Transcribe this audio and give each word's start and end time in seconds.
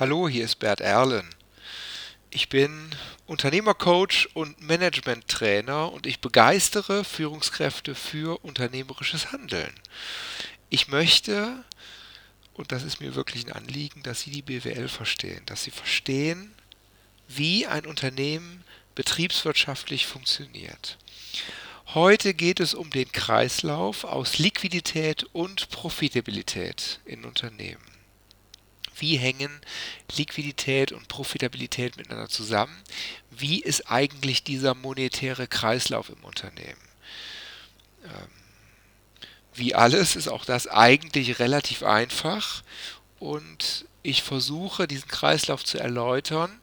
Hallo, 0.00 0.30
hier 0.30 0.46
ist 0.46 0.60
Bert 0.60 0.80
Erlen. 0.80 1.28
Ich 2.30 2.48
bin 2.48 2.88
Unternehmercoach 3.26 4.30
und 4.32 4.58
Managementtrainer 4.58 5.92
und 5.92 6.06
ich 6.06 6.20
begeistere 6.20 7.04
Führungskräfte 7.04 7.94
für 7.94 8.42
unternehmerisches 8.42 9.30
Handeln. 9.30 9.74
Ich 10.70 10.88
möchte, 10.88 11.66
und 12.54 12.72
das 12.72 12.82
ist 12.82 13.02
mir 13.02 13.14
wirklich 13.14 13.46
ein 13.46 13.52
Anliegen, 13.52 14.02
dass 14.02 14.22
Sie 14.22 14.30
die 14.30 14.40
BWL 14.40 14.88
verstehen, 14.88 15.42
dass 15.44 15.64
Sie 15.64 15.70
verstehen, 15.70 16.54
wie 17.28 17.66
ein 17.66 17.84
Unternehmen 17.84 18.64
betriebswirtschaftlich 18.94 20.06
funktioniert. 20.06 20.96
Heute 21.88 22.32
geht 22.32 22.60
es 22.60 22.72
um 22.72 22.88
den 22.88 23.12
Kreislauf 23.12 24.04
aus 24.04 24.38
Liquidität 24.38 25.24
und 25.34 25.68
Profitabilität 25.68 27.00
in 27.04 27.26
Unternehmen. 27.26 27.89
Wie 29.00 29.16
hängen 29.16 29.60
Liquidität 30.16 30.92
und 30.92 31.08
Profitabilität 31.08 31.96
miteinander 31.96 32.28
zusammen? 32.28 32.76
Wie 33.30 33.60
ist 33.60 33.90
eigentlich 33.90 34.44
dieser 34.44 34.74
monetäre 34.74 35.46
Kreislauf 35.46 36.10
im 36.10 36.22
Unternehmen? 36.24 36.80
Ähm, 38.04 38.30
wie 39.54 39.74
alles 39.74 40.16
ist 40.16 40.28
auch 40.28 40.44
das 40.44 40.66
eigentlich 40.68 41.38
relativ 41.38 41.82
einfach 41.82 42.62
und 43.18 43.86
ich 44.02 44.22
versuche 44.22 44.86
diesen 44.86 45.08
Kreislauf 45.08 45.64
zu 45.64 45.78
erläutern 45.78 46.60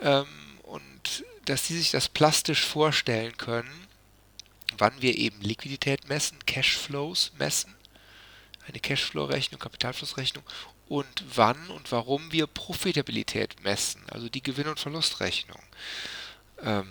ähm, 0.00 0.26
und 0.62 1.24
dass 1.44 1.66
Sie 1.66 1.76
sich 1.76 1.90
das 1.90 2.08
plastisch 2.08 2.64
vorstellen 2.64 3.36
können, 3.36 3.86
wann 4.78 5.00
wir 5.02 5.16
eben 5.16 5.40
Liquidität 5.40 6.08
messen, 6.08 6.38
Cashflows 6.46 7.32
messen, 7.38 7.74
eine 8.66 8.80
Cashflow-Rechnung, 8.80 9.60
Kapitalflussrechnung 9.60 10.44
und 10.88 11.24
wann 11.34 11.68
und 11.68 11.90
warum 11.92 12.32
wir 12.32 12.46
Profitabilität 12.46 13.62
messen, 13.62 14.02
also 14.08 14.28
die 14.28 14.42
Gewinn- 14.42 14.68
und 14.68 14.80
Verlustrechnung. 14.80 15.60
Ähm, 16.62 16.88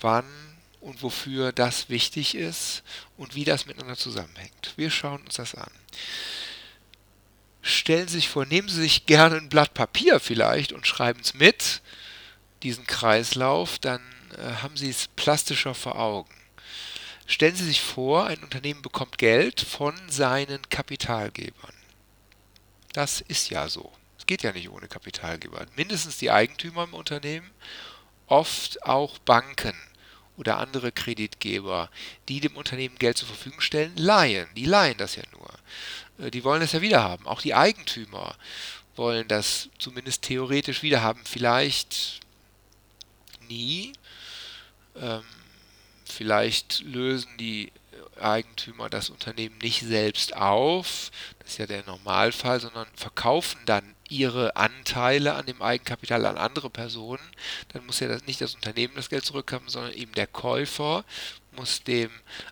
wann 0.00 0.26
und 0.80 1.02
wofür 1.02 1.52
das 1.52 1.88
wichtig 1.88 2.34
ist 2.34 2.82
und 3.16 3.34
wie 3.34 3.44
das 3.44 3.66
miteinander 3.66 3.96
zusammenhängt. 3.96 4.72
Wir 4.76 4.90
schauen 4.90 5.22
uns 5.22 5.36
das 5.36 5.54
an. 5.54 5.70
Stellen 7.62 8.08
Sie 8.08 8.16
sich 8.16 8.28
vor, 8.28 8.44
nehmen 8.44 8.68
Sie 8.68 8.80
sich 8.80 9.06
gerne 9.06 9.36
ein 9.36 9.48
Blatt 9.48 9.74
Papier 9.74 10.18
vielleicht 10.18 10.72
und 10.72 10.86
schreiben 10.86 11.20
es 11.20 11.34
mit, 11.34 11.80
diesen 12.64 12.86
Kreislauf, 12.86 13.78
dann 13.78 14.02
äh, 14.36 14.62
haben 14.62 14.76
Sie 14.76 14.90
es 14.90 15.08
plastischer 15.08 15.74
vor 15.74 15.96
Augen. 15.98 16.34
Stellen 17.26 17.54
Sie 17.54 17.64
sich 17.64 17.80
vor, 17.80 18.26
ein 18.26 18.42
Unternehmen 18.42 18.82
bekommt 18.82 19.18
Geld 19.18 19.60
von 19.60 19.94
seinen 20.08 20.68
Kapitalgebern. 20.68 21.72
Das 22.92 23.20
ist 23.22 23.50
ja 23.50 23.68
so. 23.68 23.92
Es 24.18 24.26
geht 24.26 24.42
ja 24.42 24.52
nicht 24.52 24.70
ohne 24.70 24.88
Kapitalgeber. 24.88 25.66
Mindestens 25.76 26.18
die 26.18 26.30
Eigentümer 26.30 26.84
im 26.84 26.94
Unternehmen, 26.94 27.50
oft 28.26 28.82
auch 28.84 29.18
Banken 29.18 29.74
oder 30.36 30.58
andere 30.58 30.92
Kreditgeber, 30.92 31.90
die 32.28 32.40
dem 32.40 32.56
Unternehmen 32.56 32.96
Geld 32.98 33.16
zur 33.16 33.28
Verfügung 33.28 33.60
stellen, 33.60 33.96
leihen. 33.96 34.48
Die 34.56 34.64
leihen 34.64 34.96
das 34.96 35.16
ja 35.16 35.22
nur. 35.32 36.26
Äh, 36.26 36.30
die 36.30 36.44
wollen 36.44 36.62
es 36.62 36.72
ja 36.72 36.80
wieder 36.80 37.02
haben. 37.02 37.26
Auch 37.26 37.42
die 37.42 37.54
Eigentümer 37.54 38.36
wollen 38.96 39.28
das 39.28 39.70
zumindest 39.78 40.22
theoretisch 40.22 40.82
wieder 40.82 41.02
haben. 41.02 41.20
Vielleicht 41.24 42.20
nie. 43.48 43.92
Ähm, 44.96 45.24
vielleicht 46.04 46.80
lösen 46.80 47.36
die 47.38 47.72
Eigentümer 48.20 48.88
das 48.88 49.10
Unternehmen 49.10 49.58
nicht 49.58 49.82
selbst 49.82 50.36
auf, 50.36 51.10
das 51.38 51.52
ist 51.52 51.58
ja 51.58 51.66
der 51.66 51.84
Normalfall, 51.84 52.60
sondern 52.60 52.86
verkaufen 52.94 53.60
dann 53.66 53.94
ihre 54.08 54.56
Anteile 54.56 55.34
an 55.34 55.46
dem 55.46 55.62
Eigenkapital 55.62 56.26
an 56.26 56.36
andere 56.36 56.70
Personen, 56.70 57.22
dann 57.68 57.86
muss 57.86 58.00
ja 58.00 58.08
das 58.08 58.26
nicht 58.26 58.40
das 58.40 58.54
Unternehmen 58.54 58.94
das 58.94 59.08
Geld 59.08 59.24
zurückhaben, 59.24 59.68
sondern 59.68 59.92
eben 59.94 60.12
der 60.12 60.26
Käufer 60.26 61.04
muss 61.56 61.82
dem 61.82 62.10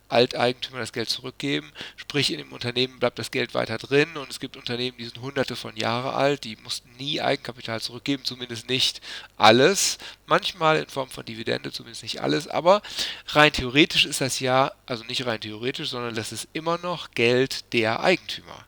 Alteigentümer 0.09 0.79
das 0.79 0.93
Geld 0.93 1.09
zurückgeben. 1.09 1.73
Sprich, 1.97 2.33
in 2.33 2.39
dem 2.39 2.53
Unternehmen 2.53 2.99
bleibt 2.99 3.19
das 3.19 3.31
Geld 3.31 3.55
weiter 3.55 3.79
drin 3.79 4.17
und 4.17 4.31
es 4.31 4.41
gibt 4.41 4.57
Unternehmen, 4.57 4.97
die 4.99 5.05
sind 5.05 5.21
hunderte 5.21 5.57
von 5.57 5.77
Jahre 5.77 6.15
alt, 6.15 6.45
die 6.45 6.57
mussten 6.57 6.91
nie 6.97 7.21
Eigenkapital 7.21 7.81
zurückgeben, 7.81 8.25
zumindest 8.25 8.69
nicht 8.69 9.01
alles. 9.37 9.99
Manchmal 10.27 10.79
in 10.79 10.89
Form 10.89 11.09
von 11.09 11.25
Dividende, 11.25 11.73
zumindest 11.73 12.03
nicht 12.03 12.21
alles, 12.21 12.49
aber 12.49 12.83
rein 13.29 13.53
theoretisch 13.53 14.05
ist 14.05 14.21
das 14.21 14.41
ja, 14.41 14.73
also 14.87 15.05
nicht 15.05 15.27
rein 15.27 15.41
theoretisch, 15.41 15.91
sondern 15.91 16.15
das 16.15 16.33
ist 16.33 16.49
immer 16.53 16.79
noch 16.79 17.13
Geld 17.13 17.73
der 17.73 18.01
Eigentümer, 18.01 18.67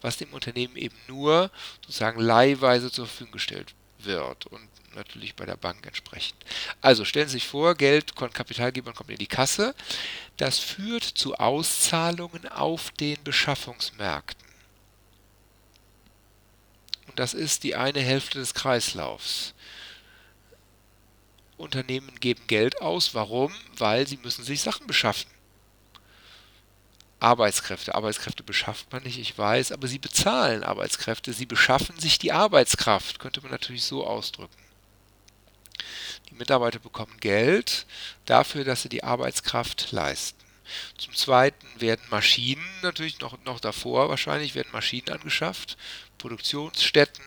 was 0.00 0.16
dem 0.16 0.32
Unternehmen 0.32 0.76
eben 0.76 0.96
nur 1.06 1.50
sozusagen 1.82 2.20
leihweise 2.20 2.90
zur 2.90 3.06
Verfügung 3.06 3.32
gestellt 3.32 3.74
wird. 3.98 4.46
Und 4.46 4.68
natürlich 4.94 5.36
bei 5.36 5.46
der 5.46 5.56
Bank 5.56 5.86
entsprechend. 5.86 6.38
Also 6.80 7.04
stellen 7.04 7.28
Sie 7.28 7.34
sich 7.34 7.48
vor, 7.48 7.74
Geld 7.74 8.12
von 8.16 8.32
Kapitalgebern 8.32 8.94
kommt 8.94 9.10
in 9.10 9.18
die 9.18 9.26
Kasse. 9.26 9.74
Das 10.36 10.58
führt 10.58 11.04
zu 11.04 11.34
Auszahlungen 11.36 12.48
auf 12.48 12.90
den 12.92 13.22
Beschaffungsmärkten. 13.24 14.48
Und 17.08 17.18
das 17.18 17.34
ist 17.34 17.64
die 17.64 17.74
eine 17.74 18.00
Hälfte 18.00 18.38
des 18.38 18.54
Kreislaufs. 18.54 19.54
Unternehmen 21.56 22.18
geben 22.20 22.46
Geld 22.46 22.80
aus. 22.80 23.14
Warum? 23.14 23.52
Weil 23.76 24.06
sie 24.06 24.16
müssen 24.16 24.44
sich 24.44 24.60
Sachen 24.60 24.86
beschaffen. 24.86 25.30
Arbeitskräfte. 27.20 27.94
Arbeitskräfte 27.94 28.42
beschafft 28.42 28.90
man 28.92 29.02
nicht, 29.02 29.18
ich 29.18 29.36
weiß, 29.36 29.72
aber 29.72 29.86
sie 29.86 29.98
bezahlen 29.98 30.64
Arbeitskräfte. 30.64 31.32
Sie 31.34 31.46
beschaffen 31.46 31.98
sich 31.98 32.18
die 32.18 32.32
Arbeitskraft, 32.32 33.18
könnte 33.18 33.42
man 33.42 33.50
natürlich 33.50 33.84
so 33.84 34.06
ausdrücken. 34.06 34.69
Die 36.30 36.34
Mitarbeiter 36.34 36.78
bekommen 36.78 37.16
Geld 37.20 37.86
dafür, 38.24 38.64
dass 38.64 38.82
sie 38.82 38.88
die 38.88 39.04
Arbeitskraft 39.04 39.92
leisten. 39.92 40.38
Zum 40.96 41.14
Zweiten 41.14 41.66
werden 41.80 42.04
Maschinen, 42.10 42.64
natürlich 42.82 43.20
noch, 43.20 43.36
noch 43.44 43.58
davor 43.58 44.08
wahrscheinlich, 44.08 44.54
werden 44.54 44.70
Maschinen 44.72 45.10
angeschafft, 45.10 45.76
Produktionsstätten, 46.18 47.24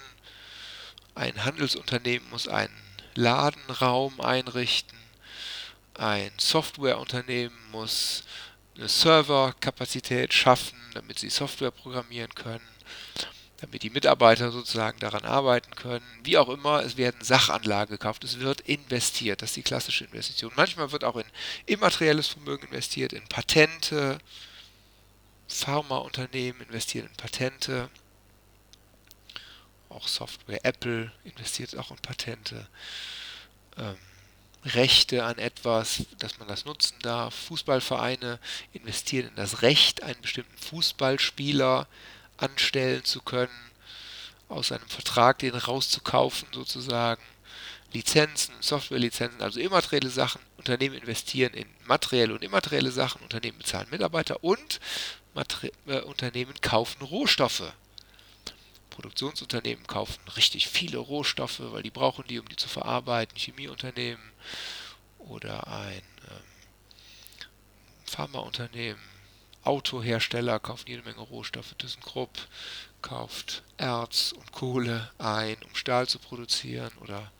ein 1.15 1.43
Handelsunternehmen 1.43 2.29
muss 2.29 2.47
einen 2.47 2.73
Ladenraum 3.15 4.21
einrichten, 4.21 4.97
ein 5.95 6.31
Softwareunternehmen 6.37 7.57
muss 7.71 8.23
eine 8.75 8.87
Serverkapazität 8.87 10.33
schaffen, 10.33 10.79
damit 10.93 11.19
sie 11.19 11.29
Software 11.29 11.71
programmieren 11.71 12.33
können 12.33 12.65
damit 13.63 13.81
die 13.81 13.89
Mitarbeiter 13.89 14.51
sozusagen 14.51 14.99
daran 14.99 15.23
arbeiten 15.23 15.73
können. 15.75 16.05
Wie 16.21 16.37
auch 16.37 16.49
immer, 16.49 16.83
es 16.83 16.97
werden 16.97 17.23
Sachanlagen 17.23 17.95
gekauft, 17.95 18.25
es 18.25 18.41
wird 18.41 18.59
investiert, 18.61 19.41
das 19.41 19.51
ist 19.51 19.55
die 19.55 19.63
klassische 19.63 20.03
Investition. 20.03 20.51
Manchmal 20.57 20.91
wird 20.91 21.05
auch 21.05 21.15
in 21.15 21.25
immaterielles 21.65 22.27
Vermögen 22.27 22.67
investiert, 22.67 23.13
in 23.13 23.25
Patente, 23.29 24.17
Pharmaunternehmen 25.47 26.61
investieren 26.63 27.07
in 27.07 27.15
Patente, 27.15 27.89
auch 29.87 30.09
Software, 30.09 30.65
Apple 30.65 31.13
investiert 31.23 31.77
auch 31.77 31.91
in 31.91 31.97
Patente. 31.97 32.67
Ähm, 33.77 33.95
Rechte 34.65 35.23
an 35.23 35.37
etwas, 35.37 36.05
dass 36.19 36.39
man 36.39 36.47
das 36.47 36.65
nutzen 36.65 36.97
darf. 37.01 37.33
Fußballvereine 37.47 38.39
investieren 38.73 39.27
in 39.29 39.35
das 39.35 39.61
Recht, 39.61 40.03
einen 40.03 40.21
bestimmten 40.21 40.57
Fußballspieler 40.57 41.87
anstellen 42.43 43.03
zu 43.05 43.21
können, 43.21 43.71
aus 44.49 44.71
einem 44.71 44.87
Vertrag 44.87 45.39
den 45.39 45.55
rauszukaufen 45.55 46.47
sozusagen. 46.51 47.21
Lizenzen, 47.93 48.55
Softwarelizenzen, 48.59 49.41
also 49.41 49.59
immaterielle 49.59 50.09
Sachen. 50.09 50.41
Unternehmen 50.57 50.95
investieren 50.95 51.53
in 51.53 51.67
materielle 51.85 52.33
und 52.33 52.43
immaterielle 52.43 52.91
Sachen. 52.91 53.21
Unternehmen 53.21 53.59
bezahlen 53.59 53.87
Mitarbeiter 53.91 54.43
und 54.43 54.79
Mater 55.35 55.69
äh, 55.87 56.01
Unternehmen 56.01 56.53
kaufen 56.61 57.03
Rohstoffe. 57.03 57.71
Produktionsunternehmen 58.89 59.85
kaufen 59.87 60.19
richtig 60.35 60.67
viele 60.67 60.97
Rohstoffe, 60.97 61.59
weil 61.59 61.83
die 61.83 61.91
brauchen 61.91 62.25
die, 62.27 62.39
um 62.39 62.47
die 62.47 62.55
zu 62.55 62.67
verarbeiten. 62.67 63.37
Chemieunternehmen 63.37 64.23
oder 65.19 65.67
ein 65.67 66.01
ähm, 66.29 66.43
Pharmaunternehmen 68.05 69.12
Autohersteller 69.63 70.59
kaufen 70.59 70.89
jede 70.89 71.03
Menge 71.03 71.21
Rohstoffe. 71.21 71.73
ThyssenKrupp 71.77 72.47
kauft 73.01 73.63
Erz 73.77 74.33
und 74.33 74.51
Kohle 74.51 75.11
ein, 75.17 75.57
um 75.63 75.75
Stahl 75.75 76.07
zu 76.07 76.19
produzieren 76.19 76.91
oder 76.99 77.31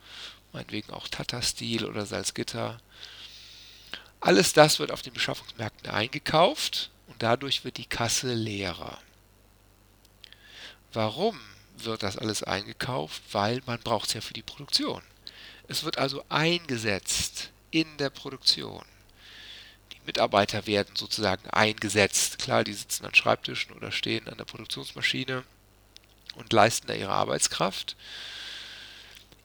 meinetwegen 0.51 0.91
auch 0.91 1.07
Tata 1.07 1.41
Steel 1.41 1.85
oder 1.85 2.05
Salzgitter. 2.05 2.79
Alles 4.19 4.53
das 4.53 4.79
wird 4.79 4.91
auf 4.91 5.01
den 5.01 5.13
Beschaffungsmärkten 5.13 5.89
eingekauft 5.89 6.91
und 7.07 7.21
dadurch 7.21 7.65
wird 7.65 7.77
die 7.77 7.85
Kasse 7.85 8.33
leerer. 8.33 8.99
Warum 10.93 11.39
wird 11.77 12.03
das 12.03 12.17
alles 12.17 12.43
eingekauft? 12.43 13.21
Weil 13.31 13.61
man 13.65 13.79
braucht 13.79 14.07
es 14.07 14.13
ja 14.13 14.21
für 14.21 14.33
die 14.33 14.43
Produktion. 14.43 15.01
Es 15.67 15.83
wird 15.83 15.97
also 15.97 16.23
eingesetzt 16.29 17.51
in 17.71 17.97
der 17.97 18.11
Produktion. 18.11 18.85
Mitarbeiter 20.05 20.65
werden 20.67 20.95
sozusagen 20.95 21.49
eingesetzt. 21.49 22.39
Klar, 22.39 22.63
die 22.63 22.73
sitzen 22.73 23.05
an 23.05 23.15
Schreibtischen 23.15 23.73
oder 23.73 23.91
stehen 23.91 24.27
an 24.27 24.37
der 24.37 24.45
Produktionsmaschine 24.45 25.43
und 26.35 26.53
leisten 26.53 26.87
da 26.87 26.93
ihre 26.93 27.11
Arbeitskraft. 27.11 27.95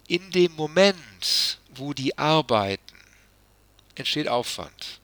In 0.07 0.31
dem 0.31 0.53
Moment, 0.53 1.59
wo 1.75 1.93
die 1.93 2.17
arbeiten, 2.17 2.83
entsteht 3.95 4.29
Aufwand. 4.29 5.01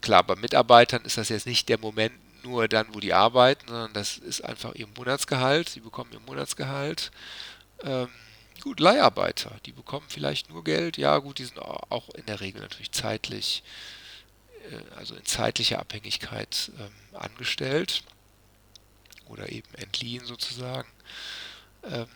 Klar, 0.00 0.22
bei 0.22 0.36
Mitarbeitern 0.36 1.04
ist 1.04 1.18
das 1.18 1.30
jetzt 1.30 1.46
nicht 1.46 1.68
der 1.68 1.78
Moment 1.78 2.14
nur 2.44 2.68
dann, 2.68 2.94
wo 2.94 3.00
die 3.00 3.12
arbeiten, 3.12 3.66
sondern 3.66 3.92
das 3.92 4.18
ist 4.18 4.44
einfach 4.44 4.74
ihr 4.74 4.86
Monatsgehalt. 4.96 5.68
Sie 5.68 5.80
bekommen 5.80 6.12
ihr 6.12 6.20
Monatsgehalt. 6.20 7.10
Ähm, 7.82 8.08
gut, 8.62 8.78
Leiharbeiter, 8.78 9.58
die 9.66 9.72
bekommen 9.72 10.06
vielleicht 10.08 10.48
nur 10.48 10.62
Geld. 10.62 10.96
Ja, 10.96 11.18
gut, 11.18 11.38
die 11.38 11.44
sind 11.44 11.58
auch 11.58 12.08
in 12.10 12.24
der 12.26 12.40
Regel 12.40 12.60
natürlich 12.60 12.92
zeitlich, 12.92 13.62
also 14.96 15.14
in 15.14 15.24
zeitlicher 15.24 15.78
Abhängigkeit 15.78 16.70
ähm, 16.78 17.18
angestellt 17.18 18.02
oder 19.28 19.50
eben 19.50 19.72
entliehen 19.74 20.24
sozusagen. 20.24 20.88
Ähm, 21.84 22.06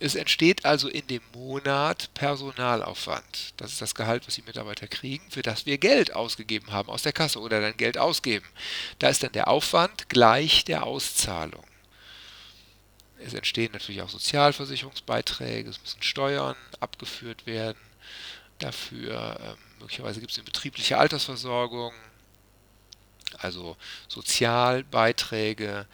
es 0.00 0.16
entsteht 0.16 0.64
also 0.64 0.88
in 0.88 1.06
dem 1.06 1.22
Monat 1.32 2.12
Personalaufwand. 2.14 3.54
Das 3.56 3.72
ist 3.72 3.80
das 3.80 3.94
Gehalt, 3.94 4.26
was 4.26 4.34
die 4.34 4.42
Mitarbeiter 4.42 4.86
kriegen, 4.86 5.30
für 5.30 5.42
das 5.42 5.66
wir 5.66 5.78
Geld 5.78 6.14
ausgegeben 6.14 6.72
haben 6.72 6.90
aus 6.90 7.02
der 7.02 7.12
Kasse 7.12 7.40
oder 7.40 7.60
dann 7.60 7.76
Geld 7.76 7.96
ausgeben. 7.96 8.44
Da 8.98 9.08
ist 9.08 9.22
dann 9.22 9.32
der 9.32 9.48
Aufwand 9.48 10.08
gleich 10.08 10.64
der 10.64 10.84
Auszahlung. 10.84 11.64
Es 13.18 13.32
entstehen 13.32 13.72
natürlich 13.72 14.02
auch 14.02 14.10
Sozialversicherungsbeiträge, 14.10 15.70
es 15.70 15.80
müssen 15.80 16.02
Steuern 16.02 16.56
abgeführt 16.80 17.46
werden. 17.46 17.78
Dafür 18.58 19.38
ähm, 19.40 19.56
möglicherweise 19.84 20.20
gibt 20.20 20.32
es 20.32 20.38
eine 20.38 20.44
betriebliche 20.44 20.98
Altersversorgung, 20.98 21.92
also 23.38 23.76
Sozialbeiträge, 24.08 25.86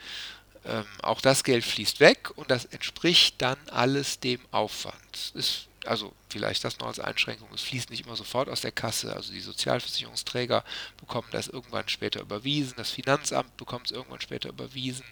ähm, 0.63 0.85
auch 1.01 1.21
das 1.21 1.43
Geld 1.43 1.65
fließt 1.65 1.99
weg 1.99 2.31
und 2.35 2.49
das 2.49 2.65
entspricht 2.65 3.41
dann 3.41 3.57
alles 3.69 4.19
dem 4.19 4.39
Aufwand. 4.51 5.33
Ist, 5.33 5.67
also 5.85 6.13
vielleicht 6.29 6.63
das 6.63 6.79
noch 6.79 6.87
als 6.87 6.99
Einschränkung, 6.99 7.49
es 7.53 7.61
fließt 7.63 7.89
nicht 7.89 8.05
immer 8.05 8.15
sofort 8.15 8.47
aus 8.47 8.61
der 8.61 8.71
Kasse, 8.71 9.13
also 9.13 9.33
die 9.33 9.41
Sozialversicherungsträger 9.41 10.63
bekommen 10.97 11.27
das 11.31 11.47
irgendwann 11.47 11.89
später 11.89 12.21
überwiesen, 12.21 12.75
das 12.77 12.91
Finanzamt 12.91 13.57
bekommt 13.57 13.87
es 13.87 13.91
irgendwann 13.91 14.21
später 14.21 14.49
überwiesen, 14.49 15.05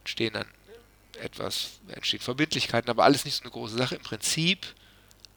entstehen 0.00 0.34
dann 0.34 0.46
etwas, 1.20 1.78
entstehen 1.88 2.20
Verbindlichkeiten, 2.20 2.90
aber 2.90 3.04
alles 3.04 3.24
nicht 3.24 3.36
so 3.36 3.42
eine 3.42 3.52
große 3.52 3.76
Sache. 3.76 3.94
Im 3.94 4.02
Prinzip 4.02 4.66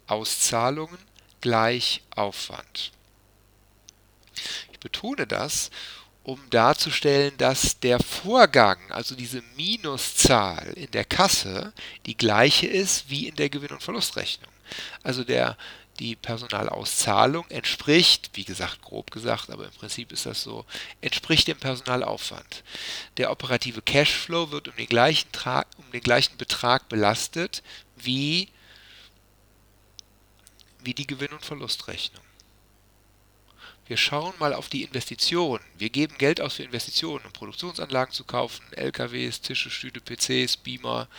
Auszahlungen 0.08 0.98
gleich 1.42 2.02
Aufwand. 2.16 2.92
Ich 4.72 4.80
betone 4.80 5.28
das, 5.28 5.72
um 6.24 6.40
darzustellen, 6.50 7.38
dass 7.38 7.80
der 7.80 8.00
Vorgang, 8.02 8.78
also 8.90 9.16
diese 9.16 9.42
Minuszahl 9.56 10.74
in 10.76 10.92
der 10.92 11.06
Kasse, 11.06 11.72
die 12.06 12.18
gleiche 12.18 12.68
ist 12.68 13.10
wie 13.10 13.30
in 13.30 13.36
der 13.38 13.50
Gewinn- 13.50 13.72
und 13.72 13.82
Verlustrechnung. 13.82 14.52
Also 15.04 15.24
der, 15.24 15.58
die 16.00 16.18
Personalauszahlung 16.18 17.50
entspricht, 17.50 18.32
wie 18.34 18.44
gesagt, 18.44 18.82
grob 18.82 19.10
gesagt, 19.12 19.50
aber 19.50 19.66
im 19.66 19.72
Prinzip 19.72 20.12
ist 20.12 20.26
das 20.26 20.44
so, 20.44 20.66
entspricht 21.00 21.48
dem 21.48 21.58
Personalaufwand. 21.58 22.64
Der 23.16 23.32
operative 23.32 23.82
Cashflow 23.82 24.52
wird 24.52 24.68
um 24.68 24.76
den 24.76 24.88
gleichen, 24.88 25.30
um 25.78 25.92
den 25.94 26.02
gleichen 26.02 26.36
Betrag 26.38 26.90
belastet 26.90 27.64
wie, 27.96 28.50
wie 30.88 30.94
die 30.94 31.06
Gewinn- 31.06 31.34
und 31.34 31.44
Verlustrechnung. 31.44 32.24
Wir 33.88 33.98
schauen 33.98 34.34
mal 34.40 34.54
auf 34.54 34.70
die 34.70 34.84
Investitionen. 34.84 35.64
Wir 35.78 35.90
geben 35.90 36.18
Geld 36.18 36.40
aus 36.40 36.54
für 36.54 36.64
Investitionen, 36.64 37.26
um 37.26 37.34
Produktionsanlagen 37.34 38.14
zu 38.14 38.24
kaufen, 38.24 38.64
LKWs, 38.72 39.42
Tische, 39.42 39.70
Stühle, 39.70 40.00
PCs, 40.00 40.56
Beamer, 40.56 41.10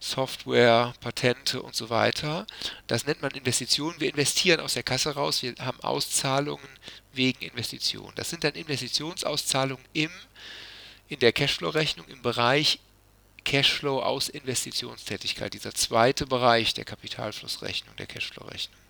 Software, 0.00 0.94
Patente 1.00 1.62
und 1.62 1.76
so 1.76 1.90
weiter. 1.90 2.44
Das 2.88 3.06
nennt 3.06 3.22
man 3.22 3.30
Investitionen. 3.30 4.00
Wir 4.00 4.10
investieren 4.10 4.58
aus 4.58 4.74
der 4.74 4.82
Kasse 4.82 5.14
raus. 5.14 5.42
Wir 5.42 5.54
haben 5.60 5.80
Auszahlungen 5.82 6.68
wegen 7.12 7.42
Investitionen. 7.42 8.12
Das 8.16 8.30
sind 8.30 8.42
dann 8.42 8.54
Investitionsauszahlungen 8.54 9.84
im, 9.92 10.10
in 11.08 11.20
der 11.20 11.32
Cashflow-Rechnung 11.32 12.08
im 12.08 12.20
Bereich 12.20 12.80
Cashflow 13.46 14.02
aus 14.02 14.28
Investitionstätigkeit. 14.28 15.54
Dieser 15.54 15.72
zweite 15.72 16.26
Bereich 16.26 16.74
der 16.74 16.84
Kapitalflussrechnung, 16.84 17.94
der 17.96 18.06
Cashflow-Rechnung. 18.06 18.80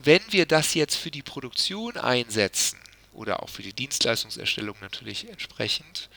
Wenn 0.00 0.20
wir 0.30 0.44
das 0.44 0.74
jetzt 0.74 0.96
für 0.96 1.10
die 1.10 1.22
Produktion 1.22 1.96
einsetzen 1.96 2.78
oder 3.12 3.42
auch 3.42 3.48
für 3.48 3.62
die 3.62 3.72
Dienstleistungserstellung 3.72 4.76
natürlich 4.80 5.28
entsprechend, 5.28 6.08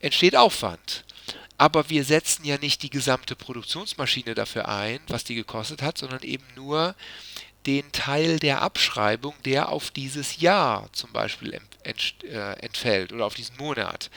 entsteht 0.00 0.36
Aufwand. 0.36 1.04
Aber 1.58 1.90
wir 1.90 2.04
setzen 2.04 2.44
ja 2.44 2.56
nicht 2.58 2.82
die 2.82 2.90
gesamte 2.90 3.36
Produktionsmaschine 3.36 4.34
dafür 4.34 4.68
ein, 4.68 5.00
was 5.08 5.24
die 5.24 5.34
gekostet 5.34 5.82
hat, 5.82 5.98
sondern 5.98 6.22
eben 6.22 6.46
nur 6.54 6.94
den 7.66 7.90
Teil 7.92 8.38
der 8.38 8.62
Abschreibung, 8.62 9.34
der 9.44 9.68
auf 9.68 9.90
dieses 9.90 10.40
Jahr 10.40 10.90
zum 10.92 11.12
Beispiel 11.12 11.60
äh, 11.84 12.52
entfällt 12.60 13.12
oder 13.12 13.26
auf 13.26 13.34
diesen 13.34 13.56
Monat. 13.58 14.10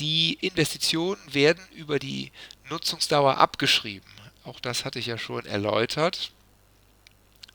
Die 0.00 0.34
Investitionen 0.40 1.22
werden 1.32 1.62
über 1.74 1.98
die 1.98 2.32
Nutzungsdauer 2.68 3.38
abgeschrieben. 3.38 4.08
Auch 4.44 4.60
das 4.60 4.84
hatte 4.84 4.98
ich 4.98 5.06
ja 5.06 5.18
schon 5.18 5.46
erläutert 5.46 6.32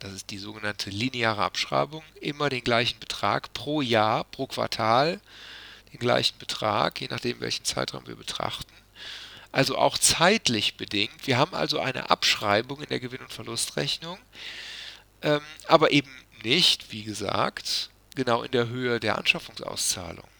das 0.01 0.13
ist 0.13 0.31
die 0.31 0.39
sogenannte 0.39 0.89
lineare 0.89 1.43
Abschreibung, 1.43 2.03
immer 2.19 2.49
den 2.49 2.63
gleichen 2.63 2.99
Betrag 2.99 3.53
pro 3.53 3.81
Jahr, 3.81 4.23
pro 4.23 4.47
Quartal, 4.47 5.21
den 5.93 5.99
gleichen 5.99 6.39
Betrag, 6.39 6.99
je 6.99 7.07
nachdem 7.07 7.39
welchen 7.39 7.65
Zeitraum 7.65 8.07
wir 8.07 8.15
betrachten. 8.15 8.73
Also 9.51 9.77
auch 9.77 9.99
zeitlich 9.99 10.75
bedingt. 10.75 11.27
Wir 11.27 11.37
haben 11.37 11.53
also 11.53 11.79
eine 11.79 12.09
Abschreibung 12.09 12.81
in 12.81 12.89
der 12.89 12.99
Gewinn- 12.99 13.21
und 13.21 13.31
Verlustrechnung, 13.31 14.17
ähm, 15.21 15.41
aber 15.67 15.91
eben 15.91 16.09
nicht, 16.43 16.91
wie 16.91 17.03
gesagt, 17.03 17.91
genau 18.15 18.41
in 18.41 18.51
der 18.51 18.69
Höhe 18.69 18.99
der 18.99 19.19
Anschaffungsauszahlung. 19.19 20.30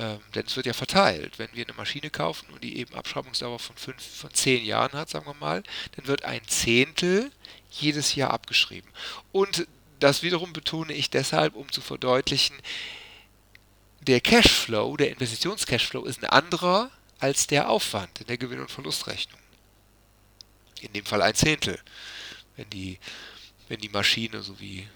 Ähm, 0.00 0.18
denn 0.34 0.46
es 0.46 0.56
wird 0.56 0.64
ja 0.64 0.72
verteilt. 0.72 1.38
Wenn 1.38 1.50
wir 1.52 1.66
eine 1.66 1.76
Maschine 1.76 2.08
kaufen 2.08 2.48
und 2.54 2.64
die 2.64 2.78
eben 2.78 2.94
Abschreibungsdauer 2.94 3.58
von, 3.58 3.76
fünf, 3.76 4.02
von 4.02 4.32
zehn 4.32 4.64
Jahren 4.64 4.94
hat, 4.94 5.10
sagen 5.10 5.26
wir 5.26 5.34
mal, 5.34 5.62
dann 5.94 6.06
wird 6.06 6.24
ein 6.24 6.40
Zehntel 6.46 7.30
jedes 7.70 8.14
Jahr 8.14 8.30
abgeschrieben. 8.30 8.90
Und 9.30 9.66
das 9.98 10.22
wiederum 10.22 10.54
betone 10.54 10.94
ich 10.94 11.10
deshalb, 11.10 11.54
um 11.54 11.70
zu 11.70 11.82
verdeutlichen, 11.82 12.56
der 14.00 14.22
Cashflow, 14.22 14.96
der 14.96 15.10
Investitionscashflow 15.10 16.06
ist 16.06 16.22
ein 16.22 16.30
anderer 16.30 16.90
als 17.18 17.46
der 17.46 17.68
Aufwand 17.68 18.22
in 18.22 18.26
der 18.26 18.38
Gewinn- 18.38 18.60
und 18.60 18.70
Verlustrechnung. 18.70 19.38
In 20.80 20.94
dem 20.94 21.04
Fall 21.04 21.20
ein 21.20 21.34
Zehntel. 21.34 21.78
Wenn 22.56 22.70
die, 22.70 22.98
wenn 23.68 23.80
die 23.80 23.90
Maschine, 23.90 24.40
so 24.40 24.58
wie 24.60 24.88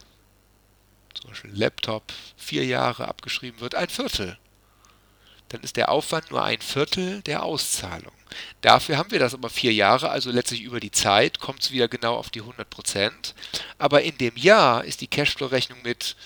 zum 1.12 1.28
Beispiel 1.28 1.50
Laptop, 1.52 2.10
vier 2.38 2.64
Jahre 2.64 3.06
abgeschrieben 3.06 3.60
wird, 3.60 3.74
ein 3.74 3.90
Viertel 3.90 4.38
dann 5.54 5.62
ist 5.62 5.76
der 5.76 5.88
Aufwand 5.88 6.32
nur 6.32 6.42
ein 6.42 6.60
Viertel 6.60 7.22
der 7.22 7.44
Auszahlung. 7.44 8.12
Dafür 8.60 8.98
haben 8.98 9.12
wir 9.12 9.20
das 9.20 9.34
aber 9.34 9.48
vier 9.48 9.72
Jahre, 9.72 10.10
also 10.10 10.32
letztlich 10.32 10.62
über 10.62 10.80
die 10.80 10.90
Zeit 10.90 11.38
kommt 11.38 11.62
es 11.62 11.70
wieder 11.70 11.86
genau 11.86 12.16
auf 12.16 12.30
die 12.30 12.40
100 12.40 12.68
Prozent. 12.68 13.36
Aber 13.78 14.02
in 14.02 14.18
dem 14.18 14.36
Jahr 14.36 14.84
ist 14.84 15.00
die 15.00 15.06
Cashflow-Rechnung 15.06 15.78
mit 15.82 16.16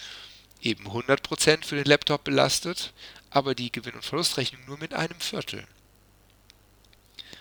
eben 0.62 0.86
100 0.86 1.22
Prozent 1.22 1.66
für 1.66 1.76
den 1.76 1.84
Laptop 1.84 2.24
belastet, 2.24 2.94
aber 3.28 3.54
die 3.54 3.70
Gewinn- 3.70 3.94
und 3.94 4.04
Verlustrechnung 4.04 4.64
nur 4.66 4.78
mit 4.78 4.94
einem 4.94 5.20
Viertel. 5.20 5.66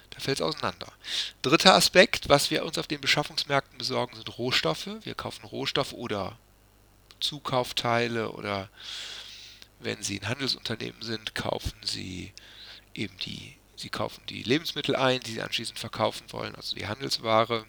Da 0.09 0.19
fällt 0.19 0.39
es 0.39 0.45
auseinander. 0.45 0.91
Dritter 1.41 1.73
Aspekt, 1.73 2.27
was 2.27 2.51
wir 2.51 2.65
uns 2.65 2.77
auf 2.77 2.87
den 2.87 2.99
Beschaffungsmärkten 2.99 3.77
besorgen, 3.77 4.17
sind 4.17 4.37
Rohstoffe. 4.37 4.89
Wir 5.03 5.15
kaufen 5.15 5.45
Rohstoffe 5.45 5.93
oder 5.93 6.37
Zukaufteile 7.21 8.31
oder 8.31 8.69
wenn 9.79 10.01
Sie 10.01 10.19
ein 10.19 10.29
Handelsunternehmen 10.29 11.01
sind, 11.01 11.35
kaufen 11.35 11.77
Sie 11.83 12.33
eben 12.93 13.15
die, 13.19 13.55
Sie 13.75 13.89
kaufen 13.89 14.23
die 14.27 14.43
Lebensmittel 14.43 14.95
ein, 14.95 15.19
die 15.21 15.33
Sie 15.33 15.41
anschließend 15.41 15.79
verkaufen 15.79 16.25
wollen, 16.31 16.55
also 16.55 16.75
die 16.75 16.87
Handelsware. 16.87 17.65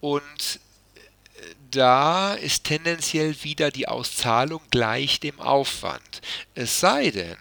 Und 0.00 0.60
äh, 0.94 1.40
da 1.70 2.34
ist 2.34 2.64
tendenziell 2.64 3.42
wieder 3.44 3.70
die 3.70 3.88
Auszahlung 3.88 4.60
gleich 4.70 5.20
dem 5.20 5.40
Aufwand. 5.40 6.20
Es 6.54 6.80
sei 6.80 7.10
denn, 7.10 7.36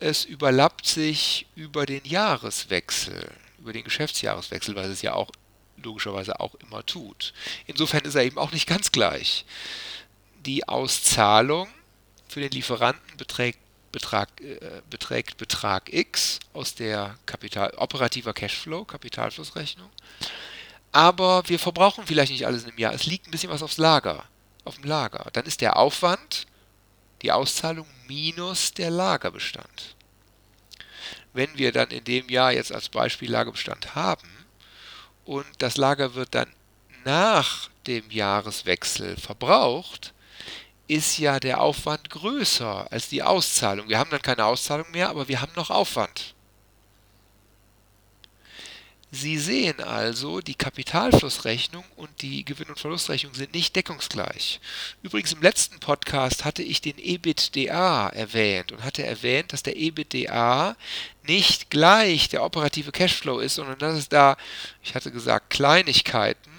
es 0.00 0.24
überlappt 0.24 0.86
sich 0.86 1.46
über 1.56 1.84
den 1.86 2.04
Jahreswechsel, 2.04 3.32
über 3.58 3.72
den 3.72 3.82
Geschäftsjahreswechsel, 3.82 4.76
weil 4.76 4.90
es 4.90 5.02
ja 5.02 5.14
auch 5.14 5.30
logischerweise 5.82 6.38
auch 6.40 6.54
immer 6.56 6.84
tut. 6.86 7.32
Insofern 7.66 8.04
ist 8.04 8.14
er 8.14 8.24
eben 8.24 8.38
auch 8.38 8.52
nicht 8.52 8.68
ganz 8.68 8.92
gleich 8.92 9.44
die 10.48 10.66
Auszahlung 10.66 11.68
für 12.26 12.40
den 12.40 12.50
Lieferanten 12.50 13.16
beträgt 13.18 13.58
Betrag, 13.92 14.28
äh, 14.40 14.82
beträgt 14.88 15.36
Betrag 15.36 15.92
X 15.92 16.40
aus 16.54 16.74
der 16.74 17.18
Kapital, 17.26 17.72
operativer 17.76 18.32
Cashflow, 18.32 18.84
Kapitalflussrechnung. 18.84 19.90
Aber 20.90 21.46
wir 21.46 21.58
verbrauchen 21.58 22.06
vielleicht 22.06 22.32
nicht 22.32 22.46
alles 22.46 22.64
im 22.64 22.78
Jahr. 22.78 22.94
Es 22.94 23.04
liegt 23.04 23.28
ein 23.28 23.30
bisschen 23.30 23.50
was 23.50 23.62
aufs 23.62 23.76
Lager, 23.76 24.24
auf 24.64 24.76
dem 24.76 24.84
Lager. 24.84 25.28
Dann 25.34 25.44
ist 25.44 25.60
der 25.60 25.76
Aufwand 25.76 26.46
Die 27.22 27.32
Auszahlung 27.32 27.86
minus 28.06 28.72
der 28.72 28.90
Lagerbestand. 28.90 29.96
Wenn 31.32 31.58
wir 31.58 31.72
dann 31.72 31.90
in 31.90 32.04
dem 32.04 32.28
Jahr 32.28 32.52
jetzt 32.52 32.72
als 32.72 32.88
Beispiel 32.88 33.30
Lagerbestand 33.30 33.96
haben 33.96 34.46
und 35.24 35.46
das 35.58 35.76
Lager 35.76 36.14
wird 36.14 36.34
dann 36.34 36.52
nach 37.04 37.70
dem 37.88 38.08
Jahreswechsel 38.10 39.16
verbraucht, 39.16 40.14
ist 40.88 41.18
ja 41.18 41.38
der 41.38 41.60
Aufwand 41.60 42.08
größer 42.10 42.90
als 42.90 43.08
die 43.08 43.22
Auszahlung. 43.22 43.88
Wir 43.88 43.98
haben 43.98 44.10
dann 44.10 44.22
keine 44.22 44.46
Auszahlung 44.46 44.90
mehr, 44.90 45.10
aber 45.10 45.28
wir 45.28 45.40
haben 45.40 45.52
noch 45.54 45.70
Aufwand. 45.70 46.34
Sie 49.10 49.38
sehen 49.38 49.80
also, 49.80 50.42
die 50.42 50.54
Kapitalflussrechnung 50.54 51.84
und 51.96 52.10
die 52.20 52.44
Gewinn- 52.44 52.68
und 52.68 52.78
Verlustrechnung 52.78 53.32
sind 53.32 53.54
nicht 53.54 53.74
deckungsgleich. 53.74 54.60
Übrigens 55.02 55.32
im 55.32 55.40
letzten 55.40 55.80
Podcast 55.80 56.44
hatte 56.44 56.62
ich 56.62 56.82
den 56.82 56.98
EBITDA 56.98 58.10
erwähnt 58.10 58.70
und 58.70 58.84
hatte 58.84 59.06
erwähnt, 59.06 59.54
dass 59.54 59.62
der 59.62 59.78
EBITDA 59.78 60.76
nicht 61.26 61.70
gleich 61.70 62.28
der 62.28 62.42
operative 62.42 62.92
Cashflow 62.92 63.38
ist, 63.38 63.54
sondern 63.54 63.78
dass 63.78 63.96
es 63.96 64.10
da, 64.10 64.36
ich 64.82 64.94
hatte 64.94 65.10
gesagt, 65.10 65.48
Kleinigkeiten 65.48 66.57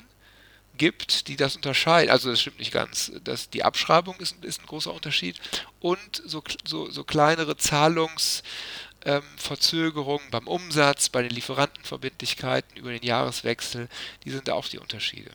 gibt, 0.79 1.27
die 1.27 1.35
das 1.35 1.55
unterscheiden. 1.55 2.09
Also 2.09 2.31
das 2.31 2.41
stimmt 2.41 2.57
nicht 2.57 2.71
ganz. 2.71 3.11
Das, 3.23 3.51
die 3.51 3.63
Abschreibung 3.63 4.19
ist, 4.19 4.43
ist 4.43 4.61
ein 4.61 4.65
großer 4.65 4.91
Unterschied 4.91 5.39
und 5.79 6.23
so, 6.25 6.41
so, 6.65 6.89
so 6.89 7.03
kleinere 7.03 7.55
Zahlungsverzögerungen 7.57 10.25
ähm, 10.25 10.31
beim 10.31 10.47
Umsatz, 10.47 11.09
bei 11.09 11.21
den 11.21 11.29
Lieferantenverbindlichkeiten 11.29 12.77
über 12.77 12.89
den 12.91 13.03
Jahreswechsel, 13.03 13.87
die 14.23 14.31
sind 14.31 14.47
da 14.47 14.55
auch 14.55 14.67
die 14.67 14.79
Unterschiede. 14.79 15.29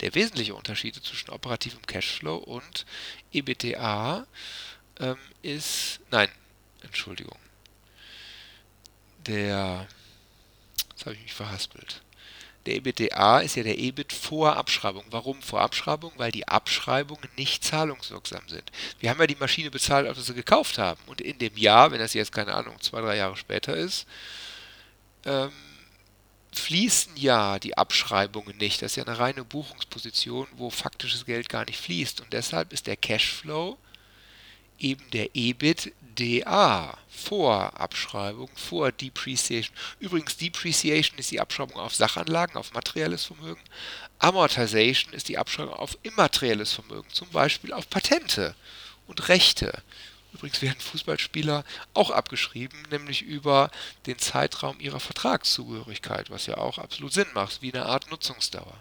Der 0.00 0.16
wesentliche 0.16 0.56
Unterschied 0.56 0.96
zwischen 0.96 1.30
operativem 1.30 1.86
Cashflow 1.86 2.34
und 2.36 2.86
EBTA 3.32 4.26
ähm, 4.98 5.16
ist, 5.42 6.00
nein, 6.10 6.28
Entschuldigung, 6.82 7.38
der, 9.26 9.86
jetzt 10.90 11.06
habe 11.06 11.14
ich 11.14 11.22
mich 11.22 11.34
verhaspelt. 11.34 12.02
Der 12.66 12.76
EBITDA 12.76 13.40
ist 13.40 13.56
ja 13.56 13.62
der 13.62 13.78
EBIT 13.78 14.12
vor 14.12 14.56
Abschreibung. 14.56 15.04
Warum 15.10 15.42
vor 15.42 15.60
Abschreibung? 15.60 16.12
Weil 16.16 16.30
die 16.30 16.46
Abschreibungen 16.46 17.28
nicht 17.36 17.64
zahlungswirksam 17.64 18.48
sind. 18.48 18.70
Wir 19.00 19.10
haben 19.10 19.20
ja 19.20 19.26
die 19.26 19.36
Maschine 19.36 19.70
bezahlt, 19.70 20.06
als 20.06 20.16
wir 20.16 20.24
sie 20.24 20.34
gekauft 20.34 20.78
haben. 20.78 21.00
Und 21.06 21.20
in 21.20 21.38
dem 21.38 21.56
Jahr, 21.56 21.90
wenn 21.90 21.98
das 21.98 22.14
jetzt 22.14 22.32
keine 22.32 22.54
Ahnung, 22.54 22.80
zwei, 22.80 23.00
drei 23.00 23.16
Jahre 23.16 23.36
später 23.36 23.76
ist, 23.76 24.06
ähm, 25.24 25.50
fließen 26.54 27.16
ja 27.16 27.58
die 27.58 27.76
Abschreibungen 27.76 28.56
nicht. 28.58 28.82
Das 28.82 28.92
ist 28.92 28.96
ja 28.96 29.04
eine 29.04 29.18
reine 29.18 29.44
Buchungsposition, 29.44 30.46
wo 30.56 30.70
faktisches 30.70 31.24
Geld 31.24 31.48
gar 31.48 31.64
nicht 31.64 31.80
fließt. 31.80 32.20
Und 32.20 32.32
deshalb 32.32 32.72
ist 32.72 32.86
der 32.86 32.96
Cashflow 32.96 33.78
eben 34.78 35.10
der 35.10 35.34
EBITDA 36.16 36.98
vor 37.08 37.78
Abschreibung, 37.78 38.48
vor 38.54 38.92
Depreciation. 38.92 39.74
Übrigens, 40.00 40.36
Depreciation 40.36 41.18
ist 41.18 41.30
die 41.30 41.40
Abschreibung 41.40 41.76
auf 41.76 41.94
Sachanlagen, 41.94 42.56
auf 42.56 42.72
materielles 42.72 43.24
Vermögen. 43.24 43.62
Amortization 44.18 45.12
ist 45.14 45.28
die 45.28 45.38
Abschreibung 45.38 45.74
auf 45.74 45.98
immaterielles 46.02 46.72
Vermögen, 46.72 47.08
zum 47.12 47.28
Beispiel 47.30 47.72
auf 47.72 47.88
Patente 47.88 48.54
und 49.06 49.28
Rechte. 49.28 49.82
Übrigens 50.32 50.62
werden 50.62 50.80
Fußballspieler 50.80 51.64
auch 51.92 52.10
abgeschrieben, 52.10 52.82
nämlich 52.90 53.22
über 53.22 53.70
den 54.06 54.18
Zeitraum 54.18 54.80
ihrer 54.80 55.00
Vertragszugehörigkeit, 55.00 56.30
was 56.30 56.46
ja 56.46 56.56
auch 56.56 56.78
absolut 56.78 57.12
Sinn 57.12 57.28
macht, 57.34 57.60
wie 57.60 57.72
eine 57.72 57.86
Art 57.86 58.10
Nutzungsdauer. 58.10 58.78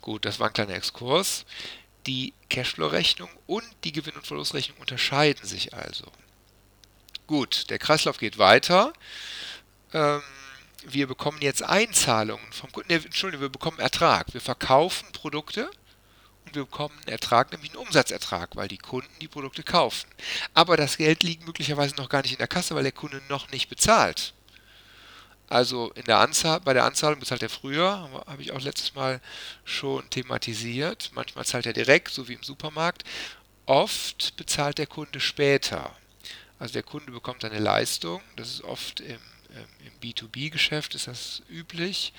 Gut, 0.00 0.24
das 0.24 0.38
war 0.38 0.48
ein 0.48 0.52
kleiner 0.52 0.74
Exkurs. 0.74 1.44
Die 2.06 2.34
Cashflow-Rechnung 2.50 3.28
und 3.46 3.64
die 3.84 3.92
Gewinn- 3.92 4.14
und 4.14 4.26
Verlustrechnung 4.26 4.78
unterscheiden 4.78 5.46
sich 5.46 5.74
also. 5.74 6.06
Gut, 7.26 7.70
der 7.70 7.78
Kreislauf 7.78 8.18
geht 8.18 8.38
weiter. 8.38 8.92
Ähm, 9.92 10.22
wir 10.84 11.08
bekommen 11.08 11.38
jetzt 11.40 11.62
Einzahlungen 11.62 12.52
vom 12.52 12.70
Kunden. 12.70 12.92
Ne, 12.92 13.02
Entschuldigung, 13.04 13.42
wir 13.42 13.48
bekommen 13.48 13.80
Ertrag. 13.80 14.32
Wir 14.32 14.40
verkaufen 14.40 15.10
Produkte 15.12 15.68
und 16.44 16.54
wir 16.54 16.64
bekommen 16.64 16.96
einen 16.98 17.08
Ertrag, 17.08 17.50
nämlich 17.50 17.72
einen 17.72 17.84
Umsatzertrag, 17.84 18.54
weil 18.54 18.68
die 18.68 18.78
Kunden 18.78 19.10
die 19.20 19.26
Produkte 19.26 19.64
kaufen. 19.64 20.08
Aber 20.54 20.76
das 20.76 20.96
Geld 20.96 21.24
liegt 21.24 21.44
möglicherweise 21.44 21.96
noch 21.96 22.08
gar 22.08 22.22
nicht 22.22 22.32
in 22.32 22.38
der 22.38 22.46
Kasse, 22.46 22.76
weil 22.76 22.84
der 22.84 22.92
Kunde 22.92 23.20
noch 23.28 23.50
nicht 23.50 23.68
bezahlt. 23.68 24.32
Also 25.48 25.92
in 25.92 26.04
der 26.04 26.18
Anzahl, 26.18 26.60
bei 26.60 26.72
der 26.72 26.84
Anzahlung 26.84 27.20
bezahlt 27.20 27.42
er 27.42 27.48
früher, 27.48 28.10
habe 28.26 28.42
ich 28.42 28.52
auch 28.52 28.60
letztes 28.60 28.94
Mal 28.94 29.20
schon 29.64 30.08
thematisiert. 30.10 31.10
Manchmal 31.14 31.44
zahlt 31.44 31.66
er 31.66 31.72
direkt, 31.72 32.12
so 32.12 32.28
wie 32.28 32.34
im 32.34 32.42
Supermarkt. 32.42 33.04
Oft 33.64 34.36
bezahlt 34.36 34.78
der 34.78 34.86
Kunde 34.86 35.20
später. 35.20 35.94
Also 36.58 36.72
der 36.72 36.82
Kunde 36.82 37.12
bekommt 37.12 37.44
eine 37.44 37.58
Leistung, 37.58 38.22
das 38.36 38.48
ist 38.48 38.62
oft 38.62 39.00
im, 39.00 39.20
im 39.84 40.00
B2B-Geschäft 40.02 40.94
ist 40.94 41.06
das 41.06 41.42
üblich, 41.50 42.12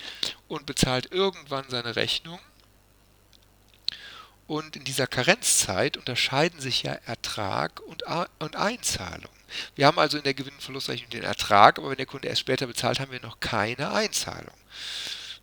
und 0.47 0.65
bezahlt 0.65 1.11
irgendwann 1.11 1.65
seine 1.69 1.95
Rechnung. 1.95 2.39
Und 4.45 4.75
in 4.75 4.85
dieser 4.85 5.07
Karenzzeit 5.07 5.97
unterscheiden 5.97 6.61
sich 6.61 6.83
ja 6.83 6.93
Ertrag 6.93 7.81
und, 7.81 8.03
und 8.39 8.55
Einzahlung. 8.55 9.31
Wir 9.75 9.87
haben 9.87 9.99
also 9.99 10.17
in 10.17 10.23
der 10.23 10.33
Gewinn- 10.33 10.53
und 10.53 10.61
Verlustrechnung 10.61 11.09
den 11.09 11.23
Ertrag, 11.23 11.79
aber 11.79 11.89
wenn 11.89 11.97
der 11.97 12.05
Kunde 12.05 12.27
erst 12.27 12.41
später 12.41 12.67
bezahlt, 12.67 12.99
haben 12.99 13.11
wir 13.11 13.21
noch 13.21 13.39
keine 13.39 13.91
Einzahlung. 13.91 14.53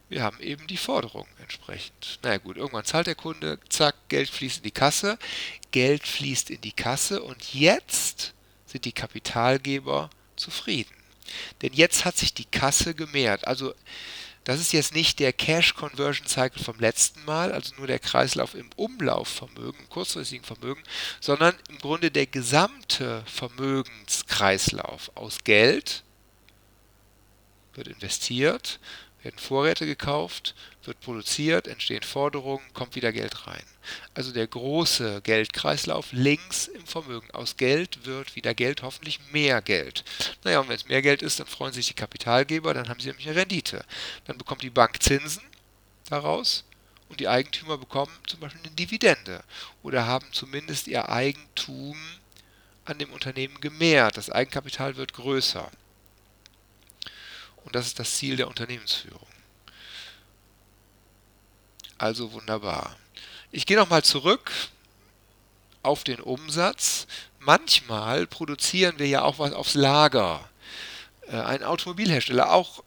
Wir 0.09 0.23
haben 0.23 0.41
eben 0.41 0.67
die 0.67 0.77
Forderung 0.77 1.27
entsprechend. 1.41 2.19
Na 2.23 2.29
naja, 2.29 2.39
gut, 2.39 2.57
irgendwann 2.57 2.85
zahlt 2.85 3.07
der 3.07 3.15
Kunde, 3.15 3.59
zack, 3.69 3.95
Geld 4.09 4.29
fließt 4.29 4.59
in 4.59 4.63
die 4.65 4.71
Kasse. 4.71 5.19
Geld 5.71 6.07
fließt 6.07 6.51
in 6.51 6.61
die 6.61 6.73
Kasse 6.73 7.23
und 7.23 7.55
jetzt 7.55 8.35
sind 8.67 8.85
die 8.85 8.93
Kapitalgeber 8.93 10.11
zufrieden. 10.37 10.95
Denn 11.63 11.73
jetzt 11.73 12.05
hat 12.05 12.17
sich 12.17 12.35
die 12.35 12.45
Kasse 12.45 12.95
gemehrt. 12.95 13.47
Also 13.47 13.75
das 14.45 14.61
ist 14.61 14.73
jetzt 14.73 14.95
nicht 14.95 15.19
der 15.19 15.33
Cash 15.33 15.75
Conversion 15.75 16.27
Cycle 16.27 16.63
vom 16.63 16.79
letzten 16.79 17.25
Mal, 17.25 17.53
also 17.53 17.75
nur 17.77 17.87
der 17.87 17.99
Kreislauf 17.99 18.55
im 18.55 18.71
Umlaufvermögen, 18.77 19.81
im 19.81 19.89
kurzfristigen 19.89 20.45
Vermögen, 20.45 20.83
sondern 21.21 21.55
im 21.69 21.79
Grunde 21.79 22.11
der 22.11 22.27
gesamte 22.27 23.23
Vermögenskreislauf 23.27 25.11
aus 25.15 25.39
Geld 25.45 26.05
wird 27.75 27.89
investiert, 27.89 28.79
werden 29.25 29.39
Vorräte 29.39 29.87
gekauft, 29.87 30.55
wird 30.85 31.01
produziert, 31.01 31.67
entstehen 31.67 32.03
Forderungen, 32.03 32.65
kommt 32.75 32.95
wieder 32.95 33.13
Geld 33.13 33.47
rein. 33.47 33.63
Also 34.15 34.33
der 34.33 34.47
große 34.47 35.23
Geldkreislauf 35.23 36.13
links 36.13 36.69
im 36.69 36.87
Vermögen. 36.87 37.31
Aus 37.33 37.57
Geld 37.57 38.05
wird 38.05 38.37
wieder 38.37 38.55
Geld, 38.55 38.83
hoffentlich 38.83 39.21
mehr 39.33 39.63
Geld. 39.63 40.05
Naja, 40.45 40.61
und 40.61 40.69
wenn 40.69 40.77
es 40.77 40.89
mehr 40.89 41.03
Geld 41.03 41.23
ist, 41.23 41.41
dann 41.41 41.47
freuen 41.47 41.73
sich 41.73 41.87
die 41.87 41.95
Kapitalgeber, 41.95 42.75
dann 42.75 42.89
haben 42.89 43.01
sie 43.01 43.09
nämlich 43.09 43.29
eine 43.29 43.37
Rendite. 43.37 43.85
Dann 44.27 44.39
bekommt 44.39 44.63
die 44.63 44.71
Bank 44.71 45.03
Zinsen 45.03 45.43
daraus 46.09 46.65
und 47.09 47.21
die 47.21 47.29
Eigentümer 47.29 47.79
bekommen 47.79 48.13
zum 48.27 48.41
Beispiel 48.41 48.61
eine 48.63 48.75
Dividende 48.75 49.43
oder 49.83 50.07
haben 50.07 50.27
zumindest 50.33 50.87
ihr 50.87 51.09
Eigentum 51.09 51.97
an 52.85 52.99
dem 52.99 53.13
Unternehmen 53.13 53.61
gemehrt. 53.61 54.17
Das 54.17 54.31
Eigenkapital 54.31 54.97
wird 54.97 55.15
größer. 55.15 55.71
Und 57.65 57.75
das 57.75 57.87
ist 57.87 57.99
das 57.99 58.17
Ziel 58.17 58.37
der 58.37 58.49
Unternehmensführung. 58.49 59.27
Also 61.99 62.33
wunderbar. 62.33 62.97
Ich 63.51 63.67
gehe 63.67 63.77
nochmal 63.77 64.03
zurück 64.03 64.51
auf 65.83 66.05
den 66.05 66.21
Umsatz. 66.21 67.07
Manchmal 67.39 68.27
produzieren 68.27 68.99
wir 68.99 69.07
ja 69.07 69.23
auch 69.23 69.39
was 69.39 69.53
aufs 69.53 69.75
Lager. 69.75 70.49
Äh, 71.29 71.37
ein 71.37 71.63
Automobilhersteller, 71.63 72.53
auch 72.53 72.83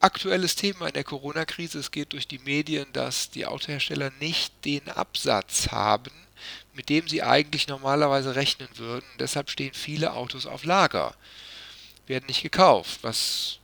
aktuelles 0.00 0.56
Thema 0.56 0.88
in 0.88 0.94
der 0.94 1.04
Corona-Krise. 1.04 1.78
Es 1.78 1.90
geht 1.90 2.12
durch 2.12 2.28
die 2.28 2.40
Medien, 2.40 2.86
dass 2.92 3.30
die 3.30 3.46
Autohersteller 3.46 4.10
nicht 4.20 4.52
den 4.64 4.88
Absatz 4.88 5.68
haben, 5.70 6.12
mit 6.74 6.88
dem 6.88 7.08
sie 7.08 7.22
eigentlich 7.22 7.68
normalerweise 7.68 8.34
rechnen 8.34 8.68
würden. 8.76 9.06
Deshalb 9.18 9.50
stehen 9.50 9.74
viele 9.74 10.14
Autos 10.14 10.46
auf 10.46 10.64
Lager, 10.64 11.14
werden 12.06 12.26
nicht 12.26 12.42
gekauft, 12.42 12.98
was 13.02 13.58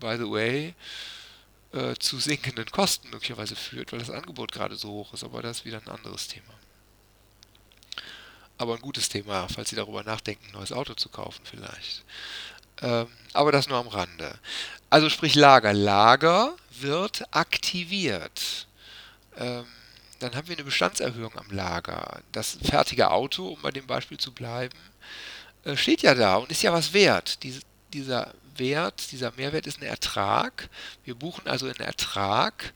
by 0.00 0.16
the 0.16 0.30
way, 0.30 0.74
äh, 1.72 1.94
zu 1.98 2.18
sinkenden 2.18 2.70
Kosten 2.70 3.10
möglicherweise 3.10 3.56
führt, 3.56 3.92
weil 3.92 3.98
das 3.98 4.10
Angebot 4.10 4.52
gerade 4.52 4.76
so 4.76 4.90
hoch 4.90 5.14
ist. 5.14 5.24
Aber 5.24 5.42
das 5.42 5.58
ist 5.58 5.64
wieder 5.64 5.78
ein 5.78 5.88
anderes 5.88 6.28
Thema. 6.28 6.52
Aber 8.58 8.74
ein 8.74 8.80
gutes 8.80 9.08
Thema, 9.08 9.48
falls 9.48 9.70
Sie 9.70 9.76
darüber 9.76 10.04
nachdenken, 10.04 10.44
ein 10.46 10.52
neues 10.52 10.72
Auto 10.72 10.94
zu 10.94 11.08
kaufen 11.08 11.42
vielleicht. 11.44 12.04
Ähm, 12.82 13.06
aber 13.32 13.52
das 13.52 13.68
nur 13.68 13.78
am 13.78 13.88
Rande. 13.88 14.38
Also 14.90 15.08
sprich 15.08 15.34
Lager. 15.34 15.72
Lager 15.72 16.54
wird 16.70 17.24
aktiviert. 17.34 18.66
Ähm, 19.36 19.64
dann 20.18 20.34
haben 20.36 20.48
wir 20.48 20.56
eine 20.56 20.64
Bestandserhöhung 20.64 21.36
am 21.36 21.50
Lager. 21.50 22.20
Das 22.32 22.58
fertige 22.62 23.10
Auto, 23.10 23.48
um 23.48 23.62
bei 23.62 23.70
dem 23.70 23.86
Beispiel 23.86 24.18
zu 24.18 24.32
bleiben, 24.32 24.78
äh, 25.64 25.76
steht 25.76 26.02
ja 26.02 26.14
da 26.14 26.36
und 26.36 26.50
ist 26.50 26.62
ja 26.62 26.72
was 26.72 26.92
wert. 26.92 27.42
Diese, 27.42 27.62
dieser 27.92 28.34
Wert, 28.58 29.12
dieser 29.12 29.32
Mehrwert 29.32 29.66
ist 29.66 29.78
ein 29.80 29.86
Ertrag. 29.86 30.68
Wir 31.04 31.14
buchen 31.14 31.46
also 31.46 31.66
einen 31.66 31.80
Ertrag 31.80 32.72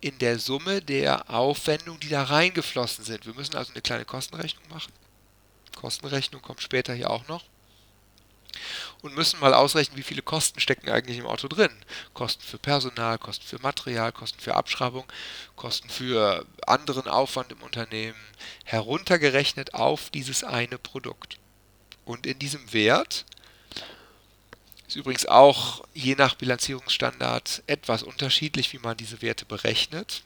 in 0.00 0.18
der 0.18 0.38
Summe 0.38 0.82
der 0.82 1.30
Aufwendungen, 1.30 2.00
die 2.00 2.08
da 2.08 2.24
reingeflossen 2.24 3.04
sind. 3.04 3.26
Wir 3.26 3.34
müssen 3.34 3.56
also 3.56 3.72
eine 3.72 3.82
kleine 3.82 4.04
Kostenrechnung 4.04 4.64
machen. 4.68 4.92
Kostenrechnung 5.76 6.42
kommt 6.42 6.62
später 6.62 6.94
hier 6.94 7.10
auch 7.10 7.26
noch 7.28 7.44
und 9.02 9.14
müssen 9.14 9.40
mal 9.40 9.54
ausrechnen, 9.54 9.96
wie 9.98 10.02
viele 10.02 10.22
Kosten 10.22 10.60
stecken 10.60 10.88
eigentlich 10.88 11.18
im 11.18 11.26
Auto 11.26 11.48
drin. 11.48 11.72
Kosten 12.14 12.42
für 12.42 12.58
Personal, 12.58 13.18
Kosten 13.18 13.46
für 13.46 13.60
Material, 13.60 14.12
Kosten 14.12 14.40
für 14.40 14.54
Abschreibung, 14.54 15.04
Kosten 15.56 15.88
für 15.88 16.46
anderen 16.66 17.08
Aufwand 17.08 17.52
im 17.52 17.62
Unternehmen, 17.62 18.18
heruntergerechnet 18.64 19.74
auf 19.74 20.10
dieses 20.10 20.44
eine 20.44 20.78
Produkt. 20.78 21.38
Und 22.04 22.26
in 22.26 22.38
diesem 22.38 22.72
Wert 22.72 23.24
ist 24.92 24.96
übrigens 24.96 25.24
auch 25.24 25.82
je 25.94 26.14
nach 26.16 26.34
Bilanzierungsstandard 26.34 27.62
etwas 27.66 28.02
unterschiedlich, 28.02 28.74
wie 28.74 28.78
man 28.78 28.94
diese 28.94 29.22
Werte 29.22 29.46
berechnet. 29.46 30.22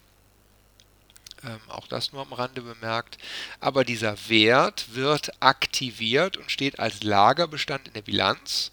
Ähm, 1.44 1.60
auch 1.68 1.86
das 1.86 2.12
nur 2.12 2.22
am 2.22 2.32
Rande 2.32 2.62
bemerkt. 2.62 3.16
Aber 3.60 3.84
dieser 3.84 4.16
Wert 4.28 4.86
wird 4.94 5.40
aktiviert 5.40 6.36
und 6.36 6.50
steht 6.50 6.80
als 6.80 7.04
Lagerbestand 7.04 7.86
in 7.86 7.94
der 7.94 8.02
Bilanz. 8.02 8.72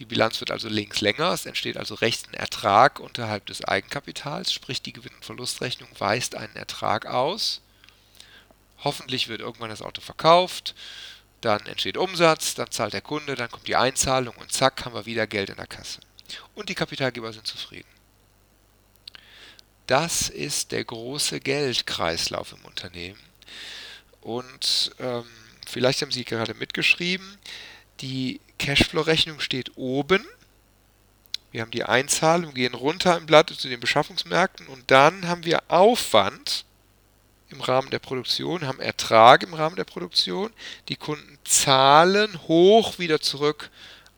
Die 0.00 0.04
Bilanz 0.04 0.38
wird 0.40 0.50
also 0.50 0.68
links 0.68 1.00
länger, 1.00 1.32
es 1.32 1.46
entsteht 1.46 1.78
also 1.78 1.94
rechts 1.94 2.28
ein 2.28 2.34
Ertrag 2.34 3.00
unterhalb 3.00 3.46
des 3.46 3.64
Eigenkapitals, 3.64 4.52
sprich 4.52 4.82
die 4.82 4.92
Gewinn- 4.92 5.14
und 5.14 5.24
Verlustrechnung 5.24 5.88
weist 5.98 6.34
einen 6.34 6.56
Ertrag 6.56 7.06
aus. 7.06 7.62
Hoffentlich 8.84 9.28
wird 9.28 9.40
irgendwann 9.40 9.70
das 9.70 9.82
Auto 9.82 10.02
verkauft, 10.02 10.74
dann 11.40 11.64
entsteht 11.66 11.96
Umsatz, 11.96 12.54
dann 12.54 12.70
zahlt 12.70 12.92
der 12.92 13.00
Kunde, 13.00 13.34
dann 13.34 13.50
kommt 13.50 13.66
die 13.66 13.76
Einzahlung 13.76 14.34
und 14.36 14.52
zack 14.52 14.84
haben 14.84 14.94
wir 14.94 15.06
wieder 15.06 15.26
Geld 15.26 15.50
in 15.50 15.56
der 15.56 15.66
Kasse. 15.66 16.00
Und 16.54 16.68
die 16.68 16.74
Kapitalgeber 16.74 17.32
sind 17.32 17.46
zufrieden. 17.46 17.88
Das 19.86 20.28
ist 20.28 20.70
der 20.70 20.84
große 20.84 21.40
Geldkreislauf 21.40 22.52
im 22.52 22.64
Unternehmen. 22.64 23.18
Und 24.20 24.92
ähm, 25.00 25.24
vielleicht 25.66 26.02
haben 26.02 26.12
Sie 26.12 26.24
gerade 26.24 26.54
mitgeschrieben, 26.54 27.38
die 28.00 28.40
Cashflow-Rechnung 28.58 29.40
steht 29.40 29.76
oben. 29.76 30.24
Wir 31.50 31.62
haben 31.62 31.72
die 31.72 31.84
Einzahlung, 31.84 32.54
gehen 32.54 32.74
runter 32.74 33.16
im 33.16 33.26
Blatt 33.26 33.50
zu 33.50 33.68
den 33.68 33.80
Beschaffungsmärkten 33.80 34.68
und 34.68 34.90
dann 34.90 35.26
haben 35.26 35.44
wir 35.44 35.62
Aufwand 35.68 36.64
im 37.50 37.60
Rahmen 37.60 37.90
der 37.90 37.98
Produktion, 37.98 38.66
haben 38.66 38.80
Ertrag 38.80 39.42
im 39.42 39.54
Rahmen 39.54 39.76
der 39.76 39.84
Produktion. 39.84 40.52
Die 40.88 40.96
Kunden 40.96 41.38
zahlen 41.44 42.40
hoch 42.48 42.98
wieder 42.98 43.20
zurück 43.20 43.70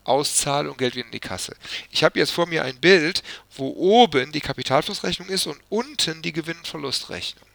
Auszahlung, 0.03 0.77
Geld 0.77 0.95
wieder 0.95 1.05
in 1.05 1.11
die 1.11 1.19
Kasse. 1.19 1.55
Ich 1.91 2.03
habe 2.03 2.19
jetzt 2.19 2.31
vor 2.31 2.45
mir 2.45 2.63
ein 2.63 2.79
Bild, 2.79 3.23
wo 3.55 3.69
oben 3.69 4.31
die 4.31 4.41
Kapitalflussrechnung 4.41 5.29
ist 5.29 5.47
und 5.47 5.59
unten 5.69 6.21
die 6.21 6.33
Gewinn- 6.33 6.57
und 6.57 6.67
Verlustrechnung. 6.67 7.47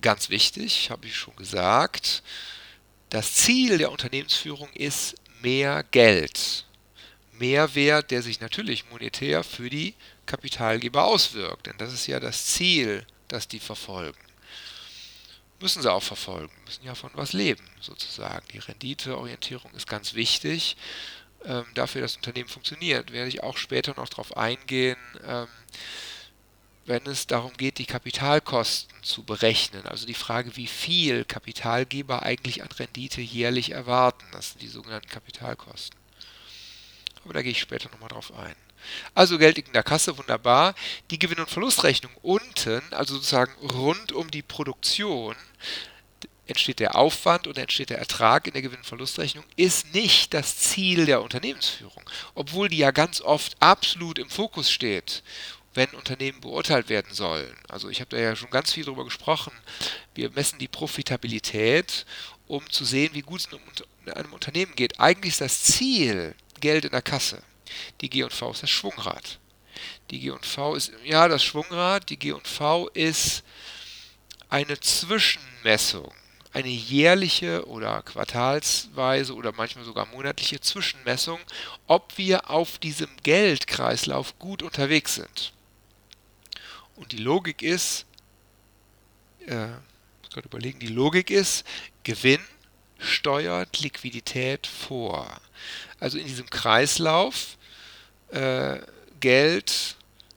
Ganz 0.00 0.30
wichtig, 0.30 0.90
habe 0.90 1.06
ich 1.06 1.16
schon 1.16 1.36
gesagt, 1.36 2.22
das 3.10 3.34
Ziel 3.34 3.78
der 3.78 3.92
Unternehmensführung 3.92 4.70
ist 4.72 5.14
mehr 5.42 5.84
Geld. 5.90 6.64
Mehrwert, 7.32 8.10
der 8.10 8.22
sich 8.22 8.40
natürlich 8.40 8.90
monetär 8.90 9.44
für 9.44 9.68
die 9.68 9.94
Kapitalgeber 10.26 11.04
auswirkt. 11.04 11.66
Denn 11.66 11.78
das 11.78 11.92
ist 11.92 12.06
ja 12.06 12.20
das 12.20 12.46
Ziel, 12.46 13.06
das 13.28 13.48
die 13.48 13.60
verfolgen 13.60 14.18
müssen 15.62 15.80
sie 15.80 15.90
auch 15.90 16.02
verfolgen, 16.02 16.52
müssen 16.66 16.84
ja 16.84 16.94
von 16.94 17.10
was 17.14 17.32
leben, 17.32 17.64
sozusagen. 17.80 18.44
Die 18.52 18.58
Renditeorientierung 18.58 19.72
ist 19.74 19.86
ganz 19.86 20.12
wichtig 20.14 20.76
ähm, 21.44 21.64
dafür, 21.74 22.02
dass 22.02 22.12
das 22.12 22.16
Unternehmen 22.18 22.48
funktioniert. 22.48 23.12
Werde 23.12 23.28
ich 23.28 23.42
auch 23.42 23.56
später 23.56 23.94
noch 23.94 24.08
darauf 24.08 24.36
eingehen, 24.36 24.98
ähm, 25.24 25.46
wenn 26.84 27.06
es 27.06 27.28
darum 27.28 27.52
geht, 27.56 27.78
die 27.78 27.86
Kapitalkosten 27.86 29.02
zu 29.04 29.22
berechnen. 29.22 29.86
Also 29.86 30.04
die 30.04 30.14
Frage, 30.14 30.56
wie 30.56 30.66
viel 30.66 31.24
Kapitalgeber 31.24 32.24
eigentlich 32.24 32.62
an 32.62 32.72
Rendite 32.72 33.20
jährlich 33.20 33.70
erwarten. 33.70 34.24
Das 34.32 34.50
sind 34.50 34.62
die 34.62 34.68
sogenannten 34.68 35.08
Kapitalkosten. 35.08 35.98
Aber 37.24 37.34
da 37.34 37.42
gehe 37.42 37.52
ich 37.52 37.60
später 37.60 37.88
nochmal 37.90 38.08
drauf 38.08 38.32
ein. 38.36 38.56
Also 39.14 39.38
Geld 39.38 39.58
in 39.58 39.72
der 39.72 39.82
Kasse, 39.82 40.16
wunderbar. 40.18 40.74
Die 41.10 41.18
Gewinn- 41.18 41.40
und 41.40 41.50
Verlustrechnung 41.50 42.12
unten, 42.22 42.82
also 42.90 43.14
sozusagen 43.14 43.52
rund 43.66 44.12
um 44.12 44.30
die 44.30 44.42
Produktion, 44.42 45.36
entsteht 46.46 46.80
der 46.80 46.96
Aufwand 46.96 47.46
und 47.46 47.56
entsteht 47.56 47.90
der 47.90 47.98
Ertrag 47.98 48.46
in 48.46 48.52
der 48.52 48.62
Gewinn- 48.62 48.78
und 48.78 48.86
Verlustrechnung, 48.86 49.44
ist 49.56 49.94
nicht 49.94 50.34
das 50.34 50.56
Ziel 50.56 51.06
der 51.06 51.22
Unternehmensführung, 51.22 52.02
obwohl 52.34 52.68
die 52.68 52.78
ja 52.78 52.90
ganz 52.90 53.20
oft 53.20 53.56
absolut 53.60 54.18
im 54.18 54.28
Fokus 54.28 54.70
steht 54.70 55.22
wenn 55.74 55.90
Unternehmen 55.90 56.40
beurteilt 56.40 56.88
werden 56.88 57.12
sollen. 57.12 57.56
Also 57.68 57.88
ich 57.88 58.00
habe 58.00 58.10
da 58.10 58.18
ja 58.18 58.36
schon 58.36 58.50
ganz 58.50 58.72
viel 58.72 58.84
darüber 58.84 59.04
gesprochen. 59.04 59.52
Wir 60.14 60.30
messen 60.30 60.58
die 60.58 60.68
Profitabilität, 60.68 62.04
um 62.46 62.68
zu 62.70 62.84
sehen, 62.84 63.14
wie 63.14 63.22
gut 63.22 63.40
es 63.40 63.48
in 64.04 64.12
einem 64.12 64.32
Unternehmen 64.32 64.74
geht. 64.74 65.00
Eigentlich 65.00 65.32
ist 65.32 65.40
das 65.40 65.62
Ziel 65.62 66.34
Geld 66.60 66.84
in 66.84 66.90
der 66.90 67.02
Kasse. 67.02 67.42
Die 68.00 68.10
G&V 68.10 68.50
ist 68.50 68.62
das 68.62 68.70
Schwungrad. 68.70 69.38
Die 70.10 70.20
G&V 70.20 70.74
ist, 70.74 70.92
ja, 71.04 71.28
das 71.28 71.42
Schwungrad, 71.42 72.10
die 72.10 72.18
G&V 72.18 72.88
ist 72.88 73.42
eine 74.48 74.78
Zwischenmessung, 74.78 76.12
eine 76.52 76.68
jährliche 76.68 77.66
oder 77.66 78.02
quartalsweise 78.02 79.34
oder 79.34 79.52
manchmal 79.52 79.84
sogar 79.84 80.06
monatliche 80.06 80.60
Zwischenmessung, 80.60 81.40
ob 81.86 82.18
wir 82.18 82.50
auf 82.50 82.78
diesem 82.78 83.08
Geldkreislauf 83.22 84.38
gut 84.38 84.62
unterwegs 84.62 85.14
sind. 85.14 85.52
Und 86.96 87.12
die 87.12 87.18
Logik 87.18 87.62
ist, 87.62 88.04
äh, 89.46 89.68
muss 89.68 90.30
gerade 90.30 90.48
überlegen, 90.48 90.78
die 90.78 90.88
Logik 90.88 91.30
ist, 91.30 91.64
Gewinn 92.04 92.44
steuert 92.98 93.80
Liquidität 93.80 94.66
vor. 94.66 95.40
Also 95.98 96.18
in 96.18 96.26
diesem 96.26 96.50
Kreislauf 96.50 97.56
äh, 98.32 98.80
Geld, 99.20 99.96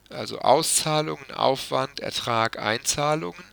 also 0.10 0.40
Auszahlungen, 0.40 1.32
Aufwand, 1.32 2.00
Ertrag, 2.00 2.60
Einzahlungen, 2.60 3.44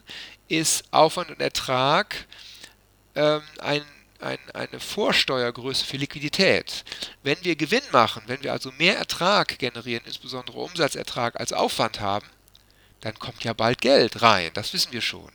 ist 0.49 0.85
Aufwand 0.91 1.31
und 1.31 1.41
Ertrag 1.41 2.27
ähm, 3.15 3.43
ein, 3.59 3.83
ein, 4.21 4.39
eine 4.53 4.81
Vorsteuergröße 4.81 5.85
für 5.85 5.97
Liquidität. 5.97 6.85
Wenn 7.23 7.43
wir 7.43 7.57
Gewinn 7.57 7.83
machen, 7.93 8.23
wenn 8.27 8.43
wir 8.43 8.53
also 8.53 8.71
mehr 8.79 8.99
Ertrag 8.99 9.59
generieren, 9.59 10.05
insbesondere 10.05 10.59
Umsatzertrag 10.59 11.41
als 11.41 11.53
Aufwand 11.53 12.01
haben, 12.01 12.27
dann 13.01 13.19
kommt 13.19 13.45
ja 13.45 13.53
bald 13.53 13.81
Geld 13.81 14.23
rein, 14.23 14.51
das 14.55 14.73
wissen 14.73 14.93
wir 14.93 15.01
schon. 15.01 15.31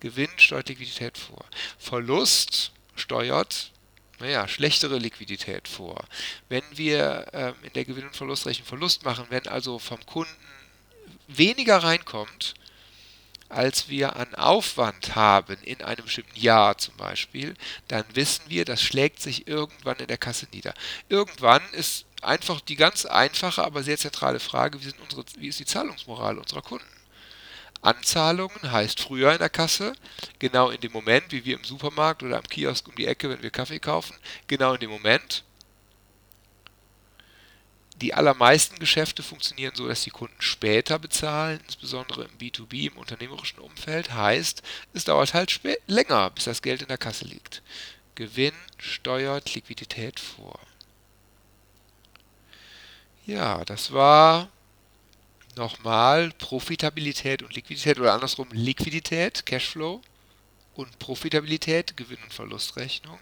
Gewinn 0.00 0.30
steuert 0.36 0.68
Liquidität 0.68 1.16
vor. 1.16 1.44
Verlust 1.78 2.72
steuert 2.96 3.70
naja, 4.20 4.46
schlechtere 4.48 4.98
Liquidität 4.98 5.68
vor. 5.68 6.04
Wenn 6.48 6.64
wir 6.72 7.26
ähm, 7.32 7.54
in 7.62 7.72
der 7.72 7.84
Gewinn- 7.84 8.06
und 8.06 8.16
Verlustrechnung 8.16 8.66
Verlust 8.66 9.04
machen, 9.04 9.26
wenn 9.30 9.46
also 9.48 9.78
vom 9.78 10.04
Kunden 10.06 10.34
weniger 11.28 11.78
reinkommt, 11.78 12.54
als 13.48 13.88
wir 13.88 14.16
an 14.16 14.34
Aufwand 14.34 15.14
haben 15.14 15.56
in 15.62 15.82
einem 15.82 16.04
bestimmten 16.04 16.38
Jahr 16.38 16.76
zum 16.78 16.96
Beispiel, 16.96 17.54
dann 17.88 18.04
wissen 18.14 18.44
wir, 18.48 18.64
das 18.64 18.82
schlägt 18.82 19.20
sich 19.20 19.46
irgendwann 19.46 19.98
in 19.98 20.08
der 20.08 20.18
Kasse 20.18 20.46
nieder. 20.52 20.74
Irgendwann 21.08 21.62
ist 21.72 22.06
einfach 22.22 22.60
die 22.60 22.76
ganz 22.76 23.04
einfache, 23.06 23.62
aber 23.62 23.82
sehr 23.82 23.98
zentrale 23.98 24.40
Frage, 24.40 24.82
wie, 24.82 24.92
unsere, 25.02 25.24
wie 25.38 25.48
ist 25.48 25.60
die 25.60 25.66
Zahlungsmoral 25.66 26.38
unserer 26.38 26.62
Kunden? 26.62 26.86
Anzahlungen 27.84 28.72
heißt 28.72 29.00
früher 29.00 29.32
in 29.32 29.38
der 29.38 29.50
Kasse, 29.50 29.94
genau 30.38 30.70
in 30.70 30.80
dem 30.80 30.92
Moment, 30.92 31.32
wie 31.32 31.44
wir 31.44 31.56
im 31.56 31.64
Supermarkt 31.64 32.22
oder 32.22 32.38
am 32.38 32.44
Kiosk 32.44 32.88
um 32.88 32.94
die 32.94 33.06
Ecke, 33.06 33.28
wenn 33.28 33.42
wir 33.42 33.50
Kaffee 33.50 33.78
kaufen, 33.78 34.16
genau 34.46 34.74
in 34.74 34.80
dem 34.80 34.90
Moment. 34.90 35.44
Die 38.00 38.14
allermeisten 38.14 38.78
Geschäfte 38.78 39.22
funktionieren 39.22 39.74
so, 39.76 39.86
dass 39.86 40.02
die 40.02 40.10
Kunden 40.10 40.40
später 40.40 40.98
bezahlen, 40.98 41.60
insbesondere 41.64 42.24
im 42.24 42.38
B2B, 42.38 42.90
im 42.90 42.98
unternehmerischen 42.98 43.60
Umfeld. 43.60 44.12
Heißt, 44.12 44.62
es 44.94 45.04
dauert 45.04 45.32
halt 45.34 45.60
länger, 45.86 46.30
bis 46.30 46.44
das 46.44 46.62
Geld 46.62 46.82
in 46.82 46.88
der 46.88 46.98
Kasse 46.98 47.24
liegt. 47.26 47.62
Gewinn 48.14 48.54
steuert 48.78 49.54
Liquidität 49.54 50.18
vor. 50.18 50.58
Ja, 53.26 53.64
das 53.64 53.92
war 53.92 54.48
nochmal 55.56 56.30
Profitabilität 56.38 57.42
und 57.42 57.54
Liquidität 57.54 57.98
oder 57.98 58.14
andersrum 58.14 58.48
Liquidität, 58.52 59.46
Cashflow 59.46 60.00
und 60.74 60.98
Profitabilität, 60.98 61.96
Gewinn- 61.96 62.22
und 62.22 62.32
Verlustrechnung, 62.32 63.18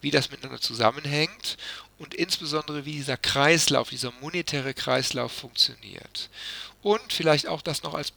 wie 0.00 0.10
das 0.10 0.30
miteinander 0.30 0.60
zusammenhängt 0.60 1.56
und 1.98 2.14
insbesondere 2.14 2.84
wie 2.84 2.92
dieser 2.92 3.16
Kreislauf, 3.16 3.90
dieser 3.90 4.12
monetäre 4.20 4.74
Kreislauf 4.74 5.32
funktioniert. 5.32 6.30
Und 6.82 7.12
vielleicht 7.12 7.46
auch 7.46 7.62
das 7.62 7.82
noch 7.82 7.94
als 7.94 8.12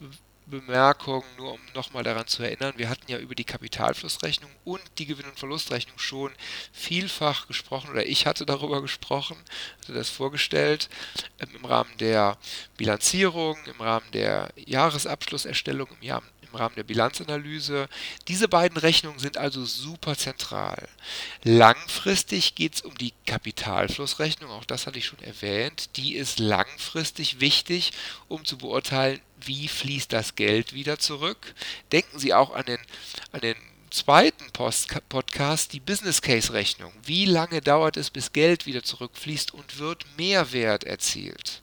Bemerkung, 0.48 1.24
nur 1.36 1.52
um 1.54 1.60
nochmal 1.74 2.02
daran 2.02 2.26
zu 2.26 2.42
erinnern, 2.42 2.74
wir 2.76 2.88
hatten 2.88 3.10
ja 3.10 3.18
über 3.18 3.34
die 3.34 3.44
Kapitalflussrechnung 3.44 4.50
und 4.64 4.82
die 4.98 5.06
Gewinn- 5.06 5.28
und 5.28 5.38
Verlustrechnung 5.38 5.98
schon 5.98 6.32
vielfach 6.72 7.46
gesprochen 7.46 7.90
oder 7.90 8.06
ich 8.06 8.26
hatte 8.26 8.46
darüber 8.46 8.82
gesprochen, 8.82 9.36
hatte 9.80 9.92
das 9.92 10.08
vorgestellt 10.08 10.88
ähm, 11.40 11.48
im 11.54 11.64
Rahmen 11.64 11.96
der 11.98 12.36
Bilanzierung, 12.76 13.56
im 13.66 13.80
Rahmen 13.80 14.10
der 14.12 14.50
Jahresabschlusserstellung, 14.56 15.88
im, 16.00 16.06
Jahr, 16.06 16.22
im 16.42 16.56
Rahmen 16.56 16.74
der 16.74 16.84
Bilanzanalyse. 16.84 17.88
Diese 18.26 18.48
beiden 18.48 18.78
Rechnungen 18.78 19.18
sind 19.18 19.36
also 19.36 19.64
super 19.64 20.16
zentral. 20.16 20.88
Langfristig 21.44 22.54
geht 22.54 22.76
es 22.76 22.80
um 22.82 22.96
die 22.96 23.12
Kapitalflussrechnung, 23.26 24.50
auch 24.50 24.64
das 24.64 24.86
hatte 24.86 24.98
ich 24.98 25.06
schon 25.06 25.20
erwähnt. 25.20 25.96
Die 25.96 26.14
ist 26.14 26.38
langfristig 26.38 27.40
wichtig, 27.40 27.92
um 28.28 28.44
zu 28.44 28.58
beurteilen, 28.58 29.20
wie 29.44 29.68
fließt 29.68 30.12
das 30.12 30.34
Geld 30.34 30.72
wieder 30.72 30.98
zurück. 30.98 31.54
Denken 31.92 32.18
Sie 32.18 32.34
auch 32.34 32.54
an 32.54 32.66
den, 32.66 32.78
an 33.32 33.40
den 33.40 33.56
zweiten 33.90 34.50
Post 34.52 34.88
Podcast, 35.08 35.72
die 35.72 35.80
Business 35.80 36.22
Case 36.22 36.52
Rechnung. 36.52 36.92
Wie 37.04 37.24
lange 37.24 37.60
dauert 37.60 37.96
es, 37.96 38.10
bis 38.10 38.32
Geld 38.32 38.66
wieder 38.66 38.82
zurückfließt 38.82 39.54
und 39.54 39.78
wird 39.78 40.04
Mehrwert 40.16 40.84
erzielt? 40.84 41.62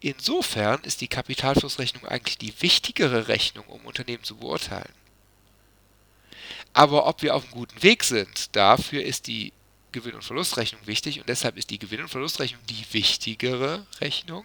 Insofern 0.00 0.82
ist 0.82 1.00
die 1.00 1.08
Kapitalflussrechnung 1.08 2.06
eigentlich 2.06 2.38
die 2.38 2.54
wichtigere 2.60 3.28
Rechnung, 3.28 3.66
um 3.66 3.84
Unternehmen 3.86 4.24
zu 4.24 4.36
beurteilen. 4.36 4.92
Aber 6.72 7.06
ob 7.06 7.22
wir 7.22 7.34
auf 7.34 7.44
einem 7.44 7.52
guten 7.52 7.82
Weg 7.82 8.04
sind, 8.04 8.54
dafür 8.54 9.02
ist 9.02 9.26
die 9.26 9.52
Gewinn- 9.92 10.14
und 10.14 10.22
Verlustrechnung 10.22 10.86
wichtig 10.86 11.18
und 11.20 11.28
deshalb 11.28 11.56
ist 11.56 11.70
die 11.70 11.78
Gewinn- 11.78 12.02
und 12.02 12.08
Verlustrechnung 12.08 12.60
die 12.66 12.84
wichtigere 12.92 13.86
Rechnung. 14.00 14.44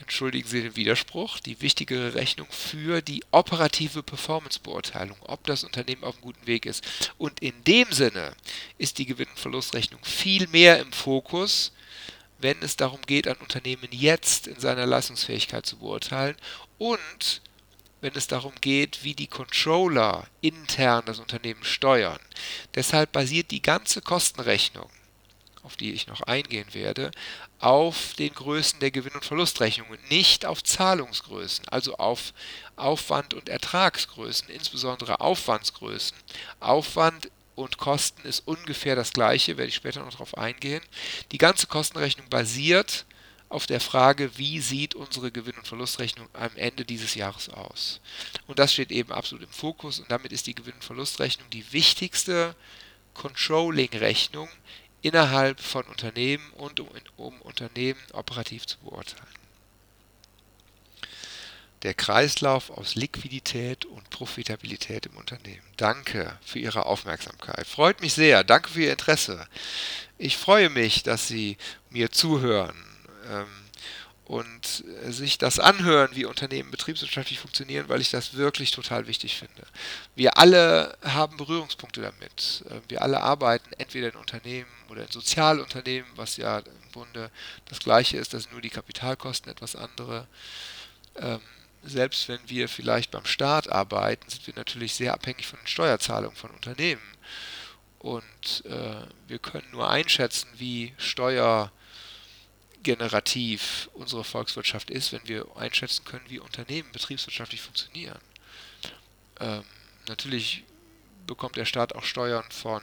Entschuldigen 0.00 0.48
Sie 0.48 0.62
den 0.62 0.76
Widerspruch, 0.76 1.38
die 1.40 1.60
wichtigere 1.60 2.14
Rechnung 2.14 2.48
für 2.50 3.00
die 3.00 3.22
operative 3.30 4.02
Performance-Beurteilung, 4.02 5.16
ob 5.22 5.44
das 5.46 5.64
Unternehmen 5.64 6.04
auf 6.04 6.14
einem 6.14 6.22
guten 6.22 6.46
Weg 6.46 6.66
ist. 6.66 7.12
Und 7.16 7.40
in 7.40 7.64
dem 7.64 7.90
Sinne 7.92 8.34
ist 8.76 8.98
die 8.98 9.06
Gewinn- 9.06 9.28
und 9.28 9.38
Verlustrechnung 9.38 10.04
viel 10.04 10.48
mehr 10.48 10.80
im 10.80 10.92
Fokus 10.92 11.72
wenn 12.44 12.60
es 12.62 12.76
darum 12.76 13.00
geht, 13.02 13.26
ein 13.26 13.38
Unternehmen 13.38 13.88
jetzt 13.90 14.46
in 14.46 14.60
seiner 14.60 14.84
Leistungsfähigkeit 14.84 15.64
zu 15.64 15.78
beurteilen 15.78 16.36
und 16.76 17.40
wenn 18.02 18.14
es 18.16 18.26
darum 18.26 18.52
geht, 18.60 19.02
wie 19.02 19.14
die 19.14 19.28
Controller 19.28 20.26
intern 20.42 21.04
das 21.06 21.20
Unternehmen 21.20 21.64
steuern. 21.64 22.20
Deshalb 22.74 23.12
basiert 23.12 23.50
die 23.50 23.62
ganze 23.62 24.02
Kostenrechnung, 24.02 24.90
auf 25.64 25.76
die 25.76 25.92
ich 25.92 26.06
noch 26.06 26.20
eingehen 26.20 26.72
werde, 26.72 27.10
auf 27.58 28.14
den 28.14 28.32
Größen 28.32 28.80
der 28.80 28.90
Gewinn- 28.90 29.14
und 29.14 29.24
Verlustrechnungen, 29.24 29.98
nicht 30.10 30.46
auf 30.46 30.62
Zahlungsgrößen, 30.62 31.68
also 31.68 31.96
auf 31.96 32.34
Aufwand- 32.76 33.34
und 33.34 33.48
Ertragsgrößen, 33.48 34.50
insbesondere 34.50 35.20
Aufwandsgrößen. 35.20 36.16
Aufwand 36.60 37.30
und 37.54 37.78
Kosten 37.78 38.26
ist 38.26 38.46
ungefähr 38.46 38.94
das 38.94 39.12
gleiche, 39.12 39.56
werde 39.56 39.68
ich 39.68 39.74
später 39.76 40.04
noch 40.04 40.12
darauf 40.12 40.36
eingehen. 40.36 40.82
Die 41.32 41.38
ganze 41.38 41.66
Kostenrechnung 41.66 42.28
basiert 42.28 43.06
auf 43.48 43.66
der 43.66 43.80
Frage, 43.80 44.36
wie 44.36 44.60
sieht 44.60 44.94
unsere 44.94 45.30
Gewinn- 45.30 45.56
und 45.56 45.66
Verlustrechnung 45.66 46.28
am 46.32 46.50
Ende 46.56 46.84
dieses 46.84 47.14
Jahres 47.14 47.48
aus. 47.48 48.00
Und 48.46 48.58
das 48.58 48.72
steht 48.72 48.90
eben 48.90 49.12
absolut 49.12 49.44
im 49.44 49.52
Fokus 49.52 50.00
und 50.00 50.10
damit 50.10 50.32
ist 50.32 50.46
die 50.46 50.54
Gewinn- 50.54 50.74
und 50.74 50.84
Verlustrechnung 50.84 51.48
die 51.50 51.72
wichtigste 51.72 52.56
Controlling-Rechnung 53.14 54.48
innerhalb 55.04 55.60
von 55.60 55.84
Unternehmen 55.84 56.50
und 56.54 56.80
um, 56.80 56.88
um 57.16 57.40
Unternehmen 57.42 58.00
operativ 58.12 58.66
zu 58.66 58.78
beurteilen 58.78 59.44
der 61.84 61.94
Kreislauf 61.94 62.70
aus 62.70 62.94
Liquidität 62.94 63.84
und 63.84 64.08
Profitabilität 64.08 65.04
im 65.06 65.16
Unternehmen. 65.16 65.62
Danke 65.76 66.38
für 66.44 66.58
Ihre 66.58 66.86
Aufmerksamkeit. 66.86 67.66
Freut 67.66 68.00
mich 68.00 68.14
sehr. 68.14 68.42
Danke 68.42 68.70
für 68.70 68.82
Ihr 68.82 68.92
Interesse. 68.92 69.46
Ich 70.16 70.38
freue 70.38 70.70
mich, 70.70 71.02
dass 71.02 71.28
Sie 71.28 71.58
mir 71.90 72.10
zuhören 72.10 72.74
ähm, 73.30 73.46
und 74.26 74.84
sich 75.08 75.36
das 75.36 75.58
anhören, 75.58 76.10
wie 76.14 76.24
Unternehmen 76.24 76.70
betriebswirtschaftlich 76.70 77.38
funktionieren, 77.38 77.88
weil 77.88 78.00
ich 78.00 78.10
das 78.10 78.34
wirklich 78.34 78.70
total 78.70 79.06
wichtig 79.06 79.36
finde. 79.36 79.66
Wir 80.16 80.38
alle 80.38 80.96
haben 81.02 81.36
Berührungspunkte 81.36 82.00
damit. 82.00 82.64
Ähm, 82.70 82.80
wir 82.88 83.02
alle 83.02 83.22
arbeiten 83.22 83.72
entweder 83.76 84.08
in 84.08 84.16
Unternehmen 84.16 84.70
oder 84.88 85.02
in 85.02 85.10
Sozialunternehmen, 85.10 86.10
was 86.16 86.38
ja 86.38 86.60
im 86.60 86.92
Grunde 86.92 87.30
das 87.68 87.80
gleiche 87.80 88.16
ist, 88.16 88.32
dass 88.32 88.50
nur 88.50 88.62
die 88.62 88.70
Kapitalkosten 88.70 89.52
etwas 89.52 89.76
andere. 89.76 90.26
Ähm, 91.16 91.40
selbst 91.82 92.28
wenn 92.28 92.40
wir 92.46 92.70
vielleicht 92.70 93.10
beim 93.10 93.26
Staat 93.26 93.70
arbeiten, 93.70 94.30
sind 94.30 94.46
wir 94.46 94.54
natürlich 94.56 94.94
sehr 94.94 95.12
abhängig 95.12 95.46
von 95.46 95.58
den 95.58 95.66
Steuerzahlungen 95.66 96.36
von 96.36 96.50
Unternehmen. 96.50 97.02
Und 97.98 98.64
äh, 98.64 99.06
wir 99.28 99.38
können 99.38 99.70
nur 99.70 99.90
einschätzen, 99.90 100.48
wie 100.56 100.94
steuergenerativ 102.84 103.88
unsere 103.94 104.24
Volkswirtschaft 104.24 104.90
ist, 104.90 105.12
wenn 105.12 105.26
wir 105.26 105.46
einschätzen 105.56 106.04
können, 106.04 106.24
wie 106.28 106.38
Unternehmen 106.38 106.90
betriebswirtschaftlich 106.92 107.62
funktionieren. 107.62 108.18
Ähm, 109.40 109.64
natürlich 110.08 110.64
bekommt 111.26 111.56
der 111.56 111.64
Staat 111.64 111.94
auch 111.94 112.04
Steuern 112.04 112.44
von 112.50 112.82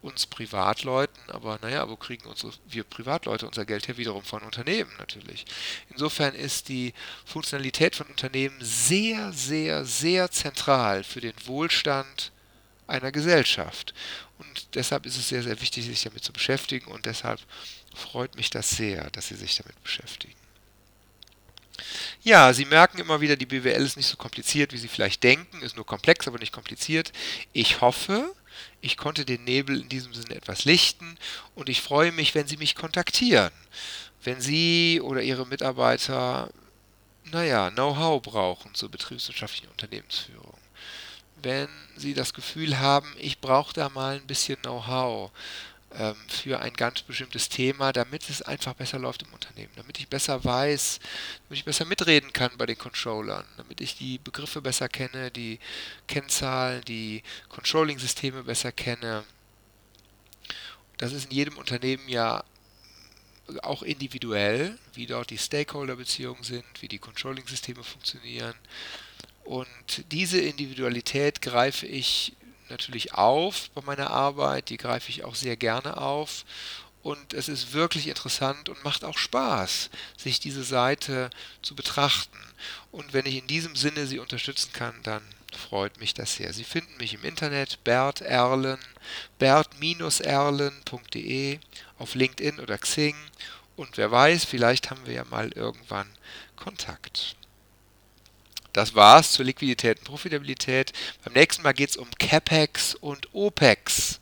uns 0.00 0.26
Privatleuten, 0.26 1.18
aber 1.28 1.58
naja, 1.60 1.88
wo 1.88 1.96
kriegen 1.96 2.28
unsere, 2.28 2.52
wir 2.68 2.84
Privatleute 2.84 3.48
unser 3.48 3.64
Geld 3.64 3.88
her? 3.88 3.96
Wiederum 3.96 4.22
von 4.22 4.42
Unternehmen 4.42 4.92
natürlich. 4.98 5.44
Insofern 5.90 6.36
ist 6.36 6.68
die 6.68 6.94
Funktionalität 7.24 7.96
von 7.96 8.06
Unternehmen 8.06 8.56
sehr, 8.60 9.32
sehr, 9.32 9.84
sehr 9.84 10.30
zentral 10.30 11.02
für 11.02 11.20
den 11.20 11.34
Wohlstand 11.46 12.30
einer 12.86 13.10
Gesellschaft. 13.10 13.92
Und 14.38 14.68
deshalb 14.76 15.04
ist 15.04 15.16
es 15.16 15.28
sehr, 15.28 15.42
sehr 15.42 15.60
wichtig, 15.60 15.84
sich 15.84 16.04
damit 16.04 16.22
zu 16.22 16.32
beschäftigen 16.32 16.86
und 16.92 17.04
deshalb 17.04 17.40
freut 17.94 18.34
mich 18.36 18.50
das 18.50 18.70
sehr, 18.70 19.10
dass 19.10 19.28
Sie 19.28 19.36
sich 19.36 19.56
damit 19.56 19.82
beschäftigen. 19.82 20.34
Ja, 22.22 22.52
Sie 22.52 22.64
merken 22.64 22.98
immer 22.98 23.20
wieder, 23.20 23.36
die 23.36 23.46
BWL 23.46 23.84
ist 23.84 23.96
nicht 23.96 24.08
so 24.08 24.16
kompliziert, 24.16 24.72
wie 24.72 24.78
Sie 24.78 24.88
vielleicht 24.88 25.22
denken, 25.22 25.62
ist 25.62 25.76
nur 25.76 25.86
komplex, 25.86 26.26
aber 26.26 26.38
nicht 26.38 26.52
kompliziert. 26.52 27.12
Ich 27.52 27.80
hoffe, 27.80 28.34
ich 28.80 28.96
konnte 28.96 29.24
den 29.24 29.44
Nebel 29.44 29.80
in 29.80 29.88
diesem 29.88 30.12
Sinne 30.14 30.34
etwas 30.34 30.64
lichten 30.64 31.16
und 31.54 31.68
ich 31.68 31.80
freue 31.80 32.12
mich, 32.12 32.34
wenn 32.34 32.46
Sie 32.46 32.56
mich 32.56 32.74
kontaktieren. 32.74 33.52
Wenn 34.22 34.40
Sie 34.40 35.00
oder 35.00 35.22
Ihre 35.22 35.46
Mitarbeiter, 35.46 36.50
naja, 37.24 37.70
Know-how 37.70 38.20
brauchen 38.22 38.74
zur 38.74 38.90
betriebswirtschaftlichen 38.90 39.70
Unternehmensführung. 39.70 40.58
Wenn 41.40 41.68
Sie 41.96 42.14
das 42.14 42.34
Gefühl 42.34 42.80
haben, 42.80 43.14
ich 43.18 43.40
brauche 43.40 43.72
da 43.72 43.88
mal 43.88 44.16
ein 44.16 44.26
bisschen 44.26 44.60
Know-how, 44.62 45.30
für 46.28 46.60
ein 46.60 46.74
ganz 46.74 47.00
bestimmtes 47.02 47.48
Thema, 47.48 47.92
damit 47.92 48.28
es 48.28 48.42
einfach 48.42 48.74
besser 48.74 48.98
läuft 48.98 49.22
im 49.22 49.32
Unternehmen, 49.32 49.72
damit 49.74 49.98
ich 49.98 50.08
besser 50.08 50.44
weiß, 50.44 51.00
damit 51.44 51.58
ich 51.58 51.64
besser 51.64 51.86
mitreden 51.86 52.32
kann 52.32 52.50
bei 52.58 52.66
den 52.66 52.76
Controllern, 52.76 53.46
damit 53.56 53.80
ich 53.80 53.96
die 53.96 54.18
Begriffe 54.18 54.60
besser 54.60 54.88
kenne, 54.88 55.30
die 55.30 55.58
Kennzahlen, 56.06 56.84
die 56.84 57.22
Controlling-Systeme 57.48 58.44
besser 58.44 58.70
kenne. 58.70 59.24
Das 60.98 61.12
ist 61.12 61.26
in 61.26 61.30
jedem 61.30 61.56
Unternehmen 61.56 62.06
ja 62.08 62.44
auch 63.62 63.82
individuell, 63.82 64.78
wie 64.92 65.06
dort 65.06 65.30
die 65.30 65.38
Stakeholder-Beziehungen 65.38 66.42
sind, 66.42 66.66
wie 66.80 66.88
die 66.88 66.98
Controlling-Systeme 66.98 67.82
funktionieren. 67.82 68.54
Und 69.44 70.04
diese 70.12 70.38
Individualität 70.38 71.40
greife 71.40 71.86
ich 71.86 72.34
natürlich 72.70 73.14
auf 73.14 73.70
bei 73.70 73.82
meiner 73.82 74.10
Arbeit, 74.10 74.68
die 74.70 74.76
greife 74.76 75.10
ich 75.10 75.24
auch 75.24 75.34
sehr 75.34 75.56
gerne 75.56 75.96
auf. 75.98 76.44
Und 77.02 77.32
es 77.32 77.48
ist 77.48 77.72
wirklich 77.72 78.08
interessant 78.08 78.68
und 78.68 78.84
macht 78.84 79.04
auch 79.04 79.16
Spaß, 79.16 79.88
sich 80.16 80.40
diese 80.40 80.64
Seite 80.64 81.30
zu 81.62 81.74
betrachten. 81.74 82.38
Und 82.90 83.12
wenn 83.12 83.24
ich 83.26 83.36
in 83.36 83.46
diesem 83.46 83.76
Sinne 83.76 84.06
Sie 84.06 84.18
unterstützen 84.18 84.72
kann, 84.72 84.94
dann 85.04 85.22
freut 85.56 86.00
mich 86.00 86.12
das 86.14 86.34
sehr. 86.34 86.52
Sie 86.52 86.64
finden 86.64 86.96
mich 86.98 87.14
im 87.14 87.24
Internet 87.24 87.82
Bert 87.84 88.20
Erlen, 88.20 88.78
bert-erlen.de, 89.38 90.78
auf 91.98 92.14
LinkedIn 92.14 92.60
oder 92.60 92.78
Xing. 92.78 93.16
Und 93.76 93.96
wer 93.96 94.10
weiß, 94.10 94.44
vielleicht 94.44 94.90
haben 94.90 95.06
wir 95.06 95.14
ja 95.14 95.24
mal 95.24 95.50
irgendwann 95.52 96.10
Kontakt. 96.56 97.36
Das 98.72 98.94
war's 98.94 99.32
zur 99.32 99.44
Liquidität 99.44 99.98
und 99.98 100.04
Profitabilität. 100.04 100.92
Beim 101.24 101.32
nächsten 101.34 101.62
Mal 101.62 101.72
geht 101.72 101.90
es 101.90 101.96
um 101.96 102.08
CAPEX 102.18 102.94
und 102.94 103.28
OPEX. 103.34 104.20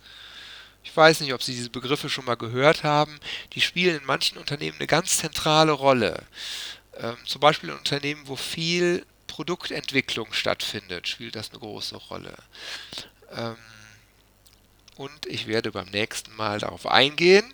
Ich 0.85 0.97
weiß 0.97 1.21
nicht, 1.21 1.35
ob 1.35 1.43
Sie 1.43 1.53
diese 1.53 1.71
Begriffe 1.71 2.09
schon 2.09 2.25
mal 2.25 2.37
gehört 2.37 2.85
haben. 2.85 3.19
Die 3.53 3.61
spielen 3.61 3.99
in 3.99 4.07
manchen 4.07 4.39
Unternehmen 4.39 4.79
eine 4.79 4.87
ganz 4.87 5.19
zentrale 5.19 5.73
Rolle. 5.73 6.25
Ähm, 6.97 7.17
zum 7.27 7.41
Beispiel 7.41 7.71
in 7.71 7.77
Unternehmen, 7.77 8.23
wo 8.27 8.37
viel 8.37 9.05
Produktentwicklung 9.27 10.33
stattfindet, 10.33 11.09
spielt 11.09 11.37
das 11.37 11.51
eine 11.51 11.59
große 11.59 11.97
Rolle. 11.97 12.35
Ähm, 13.33 13.57
und 14.97 15.27
ich 15.27 15.47
werde 15.47 15.73
beim 15.73 15.89
nächsten 15.89 16.35
Mal 16.37 16.59
darauf 16.59 16.87
eingehen. 16.87 17.53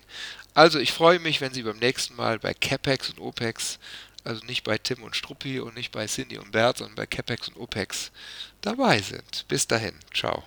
Also 0.53 0.79
ich 0.79 0.93
freue 0.93 1.19
mich, 1.19 1.41
wenn 1.41 1.53
Sie 1.53 1.63
beim 1.63 1.79
nächsten 1.79 2.15
Mal 2.15 2.39
bei 2.39 2.53
CAPEX 2.53 3.09
und 3.09 3.19
OPEX 3.19 3.79
also 4.23 4.45
nicht 4.45 4.63
bei 4.63 4.77
Tim 4.77 5.03
und 5.03 5.15
Struppi 5.15 5.59
und 5.59 5.75
nicht 5.75 5.91
bei 5.91 6.05
Cindy 6.07 6.37
und 6.37 6.51
Bert, 6.51 6.77
sondern 6.77 6.95
bei 6.95 7.05
Capex 7.05 7.47
und 7.49 7.57
OPEX 7.57 8.11
dabei 8.61 9.01
sind. 9.01 9.45
Bis 9.47 9.67
dahin, 9.67 9.95
ciao. 10.13 10.43